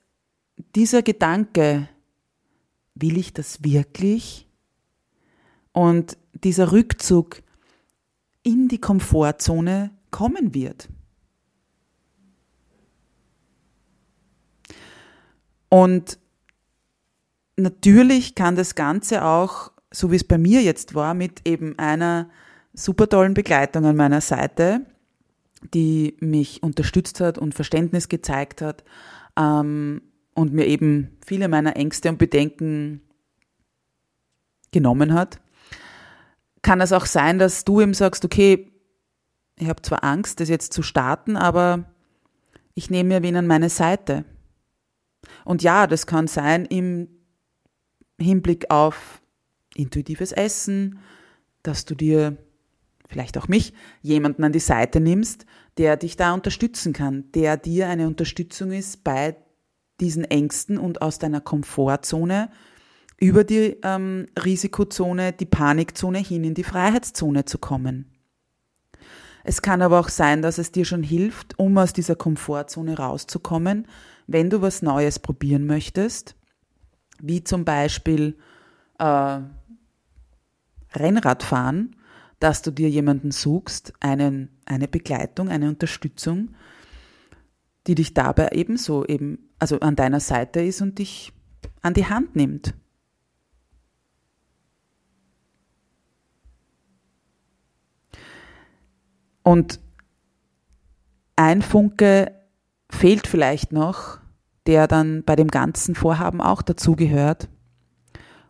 dieser 0.75 1.03
Gedanke, 1.03 1.89
will 2.95 3.17
ich 3.17 3.33
das 3.33 3.65
wirklich? 3.65 4.47
Und 5.73 6.17
dieser 6.33 6.73
Rückzug 6.73 7.43
in 8.43 8.69
die 8.69 8.81
Komfortzone 8.81 9.91
kommen 10.11 10.55
wird. 10.55 10.89
Und 15.69 16.20
natürlich 17.63 18.35
kann 18.35 18.57
das 18.57 18.75
Ganze 18.75 19.25
auch, 19.25 19.73
so 19.91 20.11
wie 20.11 20.17
es 20.17 20.25
bei 20.25 20.39
mir 20.39 20.63
jetzt 20.63 20.95
war, 20.95 21.15
mit 21.15 21.47
eben 21.47 21.79
einer 21.79 22.31
super 22.73 23.09
tollen 23.09 23.35
Begleitung 23.35 23.85
an 23.85 23.97
meiner 23.97 24.21
Seite, 24.21 24.87
die 25.75 26.17
mich 26.21 26.63
unterstützt 26.63 27.21
hat 27.21 27.39
und 27.39 27.55
Verständnis 27.55 28.09
gezeigt 28.09 28.63
hat 28.63 28.85
ähm, 29.37 30.03
und 30.35 30.53
mir 30.53 30.67
eben 30.67 31.19
viele 31.25 31.49
meiner 31.49 31.77
Ängste 31.77 32.09
und 32.09 32.19
Bedenken 32.19 33.03
genommen 34.71 35.13
hat, 35.13 35.41
kann 36.63 36.81
es 36.81 36.93
auch 36.93 37.07
sein, 37.07 37.39
dass 37.39 37.65
du 37.65 37.81
ihm 37.81 37.95
sagst, 37.95 38.25
okay, 38.25 38.71
ich 39.59 39.69
habe 39.69 39.83
zwar 39.83 40.05
Angst, 40.05 40.41
das 40.41 40.49
jetzt 40.49 40.73
zu 40.73 40.83
starten, 40.83 41.37
aber 41.37 41.85
ich 42.75 42.91
nehme 42.91 43.09
mir 43.09 43.23
wen 43.23 43.37
an 43.37 43.47
meine 43.47 43.69
Seite. 43.69 44.25
Und 45.45 45.63
ja, 45.63 45.87
das 45.87 46.07
kann 46.07 46.29
sein 46.29 46.65
im 46.65 47.09
Hinblick 48.21 48.71
auf 48.71 49.23
intuitives 49.75 50.33
Essen, 50.33 50.99
dass 51.63 51.85
du 51.85 51.95
dir 51.95 52.37
vielleicht 53.09 53.37
auch 53.39 53.49
mich, 53.49 53.73
jemanden 54.03 54.45
an 54.45 54.53
die 54.53 54.61
Seite 54.61 55.01
nimmst, 55.01 55.47
der 55.79 55.97
dich 55.97 56.17
da 56.17 56.33
unterstützen 56.33 56.93
kann, 56.93 57.25
der 57.35 57.57
dir 57.57 57.89
eine 57.89 58.07
Unterstützung 58.07 58.71
ist 58.71 59.05
bei 59.05 59.37
diesen 60.01 60.25
Ängsten 60.25 60.79
und 60.79 61.03
aus 61.03 61.19
deiner 61.19 61.41
Komfortzone 61.41 62.51
über 63.19 63.45
die 63.45 63.77
ähm, 63.83 64.27
Risikozone, 64.43 65.33
die 65.33 65.47
Panikzone 65.47 66.19
hin 66.19 66.45
in 66.45 66.55
die 66.55 66.65
Freiheitszone 66.65 67.45
zu 67.45 67.59
kommen. 67.59 68.07
Es 69.45 69.63
kann 69.63 69.83
aber 69.83 70.01
auch 70.01 70.09
sein, 70.09 70.43
dass 70.43 70.59
es 70.59 70.73
dir 70.73 70.85
schon 70.85 71.03
hilft, 71.03 71.59
um 71.59 71.77
aus 71.79 71.93
dieser 71.93 72.17
Komfortzone 72.17 72.97
rauszukommen, 72.97 73.87
wenn 74.27 74.51
du 74.51 74.63
was 74.63 74.83
Neues 74.83 75.19
probieren 75.19 75.67
möchtest, 75.67 76.35
wie 77.23 77.45
zum 77.45 77.65
Beispiel 77.65 78.37
äh, 78.99 79.41
Rennradfahren, 80.95 81.97
dass 82.39 82.63
du 82.63 82.71
dir 82.71 82.89
jemanden 82.89 83.31
suchst, 83.31 83.93
einen, 84.01 84.49
eine 84.65 84.89
Begleitung, 84.89 85.49
eine 85.49 85.69
Unterstützung, 85.69 86.55
die 87.87 87.95
dich 87.95 88.15
dabei 88.15 88.51
ebenso 88.53 89.05
eben, 89.05 89.51
also 89.59 89.81
an 89.81 89.97
deiner 89.97 90.21
Seite 90.21 90.61
ist 90.61 90.81
und 90.81 90.99
dich 90.99 91.33
an 91.83 91.95
die 91.95 92.07
Hand 92.07 92.37
nimmt. 92.37 92.75
Und 99.43 99.81
ein 101.37 101.63
Funke 101.63 102.35
fehlt 102.91 103.27
vielleicht 103.27 103.73
noch, 103.73 104.20
der 104.71 104.87
dann 104.87 105.25
bei 105.25 105.35
dem 105.35 105.49
ganzen 105.49 105.97
Vorhaben 105.97 106.41
auch 106.41 106.63
dazugehört. 106.63 107.49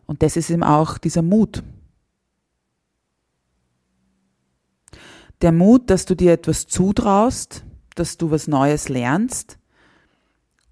Und 0.05 0.21
das 0.21 0.37
ist 0.37 0.51
eben 0.51 0.61
auch 0.61 0.99
dieser 0.99 1.23
Mut. 1.23 1.63
Der 5.41 5.51
Mut, 5.51 5.89
dass 5.89 6.05
du 6.05 6.13
dir 6.15 6.33
etwas 6.33 6.67
zutraust, 6.67 7.65
dass 7.95 8.19
du 8.19 8.29
was 8.29 8.47
Neues 8.47 8.87
lernst 8.87 9.57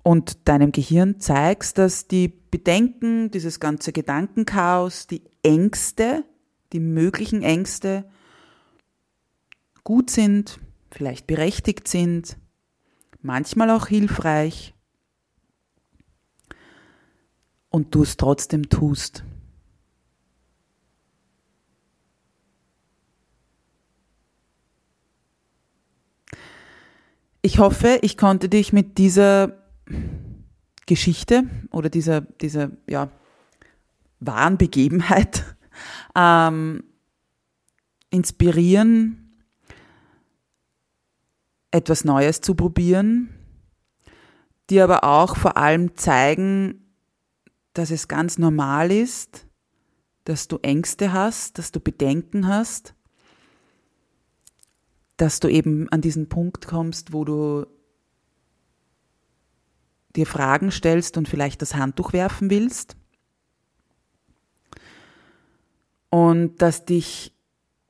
und 0.04 0.48
deinem 0.48 0.72
Gehirn 0.72 1.20
zeigst, 1.20 1.80
dass 1.80 2.08
die 2.08 2.28
Bedenken, 2.28 3.32
dieses 3.32 3.60
ganze 3.60 3.92
Gedankenchaos, 3.92 5.08
die 5.08 5.24
Ängste, 5.42 6.26
die 6.74 6.80
möglichen 6.80 7.42
Ängste 7.42 8.06
gut 9.84 10.12
sind, 10.12 10.60
vielleicht 10.92 11.26
berechtigt 11.26 11.88
sind, 11.88 12.38
manchmal 13.24 13.72
auch 13.72 13.88
hilfreich 13.88 14.76
und 17.70 17.94
du 17.96 18.04
es 18.04 18.18
trotzdem 18.18 18.70
tust. 18.70 19.24
Ich 27.42 27.60
hoffe, 27.60 28.00
ich 28.02 28.18
konnte 28.18 28.50
dich 28.50 28.74
mit 28.74 28.98
dieser 28.98 29.64
Geschichte 30.86 31.44
oder 31.72 31.90
dieser, 31.90 32.22
dieser 32.22 32.72
ja, 32.88 33.10
wahren 34.20 34.58
Begebenheit 34.58 35.46
ähm, 36.16 36.84
inspirieren, 38.10 39.44
etwas 41.72 42.04
Neues 42.04 42.42
zu 42.42 42.56
probieren, 42.56 43.30
die 44.70 44.82
aber 44.82 45.04
auch 45.04 45.38
vor 45.38 45.56
allem 45.56 45.96
zeigen, 45.96 46.89
dass 47.80 47.92
es 47.92 48.10
ganz 48.10 48.38
normal 48.38 48.92
ist, 48.92 49.48
dass 50.26 50.50
du 50.50 50.58
Ängste 50.58 51.14
hast, 51.14 51.58
dass 51.58 51.72
du 51.72 51.80
Bedenken 51.80 52.46
hast, 52.46 52.94
dass 55.16 55.40
du 55.40 55.48
eben 55.48 55.88
an 55.88 56.02
diesen 56.02 56.28
Punkt 56.28 56.68
kommst, 56.68 57.14
wo 57.14 57.24
du 57.24 57.66
dir 60.14 60.26
Fragen 60.26 60.72
stellst 60.72 61.16
und 61.16 61.30
vielleicht 61.30 61.62
das 61.62 61.76
Handtuch 61.76 62.12
werfen 62.12 62.50
willst. 62.50 62.98
Und 66.10 66.58
dass 66.58 66.84
dich 66.84 67.34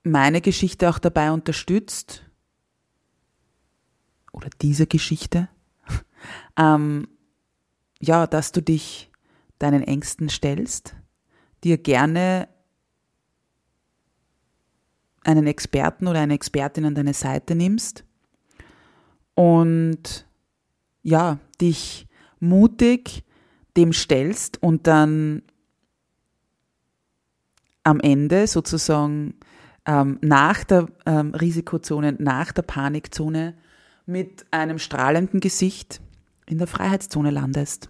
meine 0.03 0.41
Geschichte 0.41 0.87
auch 0.87 0.99
dabei 0.99 1.31
unterstützt, 1.31 2.23
oder 4.33 4.51
diese 4.61 4.85
Geschichte, 4.85 5.49
ähm, 6.57 7.07
ja, 7.99 8.27
dass 8.27 8.51
du 8.51 8.61
dich 8.61 9.08
deinen 9.59 9.83
Ängsten 9.83 10.29
stellst, 10.29 10.95
dir 11.63 11.77
gerne 11.77 12.47
einen 15.23 15.47
Experten 15.47 16.07
oder 16.07 16.21
eine 16.21 16.33
Expertin 16.33 16.85
an 16.85 16.95
deine 16.95 17.13
Seite 17.13 17.55
nimmst 17.55 18.03
und 19.35 20.25
ja, 21.03 21.39
dich 21.61 22.07
mutig 22.39 23.23
dem 23.77 23.93
stellst 23.93 24.61
und 24.61 24.87
dann 24.87 25.43
am 27.83 27.99
Ende 27.99 28.47
sozusagen 28.47 29.35
ähm, 29.85 30.19
nach 30.21 30.63
der 30.63 30.87
ähm, 31.05 31.33
Risikozone, 31.33 32.15
nach 32.19 32.51
der 32.51 32.61
Panikzone 32.63 33.55
mit 34.05 34.45
einem 34.51 34.79
strahlenden 34.79 35.39
Gesicht 35.39 36.01
in 36.45 36.57
der 36.57 36.67
Freiheitszone 36.67 37.31
landest. 37.31 37.89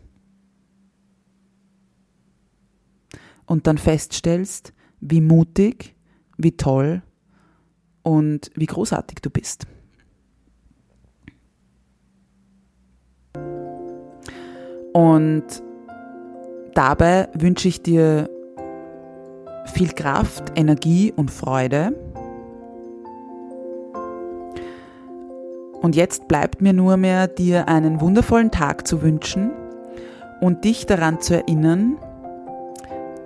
Und 3.50 3.66
dann 3.66 3.80
feststellst, 3.80 4.74
wie 5.02 5.22
mutig, 5.22 5.96
wie 6.38 6.56
toll 6.56 7.02
und 8.04 8.52
wie 8.56 8.68
großartig 8.68 9.20
du 9.22 9.30
bist. 9.32 9.66
Und 14.94 15.46
dabei 16.76 17.28
wünsche 17.34 17.68
ich 17.68 17.82
dir 17.82 18.30
viel 19.66 19.94
Kraft, 19.94 20.52
Energie 20.56 21.12
und 21.12 21.32
Freude. 21.32 21.94
Und 25.82 25.96
jetzt 25.96 26.28
bleibt 26.28 26.62
mir 26.62 26.74
nur 26.74 26.98
mehr, 26.98 27.28
dir 27.28 27.68
einen 27.68 28.00
wundervollen 28.00 28.52
Tag 28.52 28.88
zu 28.88 29.02
wünschen 29.02 29.52
und 30.40 30.66
dich 30.66 30.86
daran 30.86 31.20
zu 31.20 31.36
erinnern, 31.36 31.98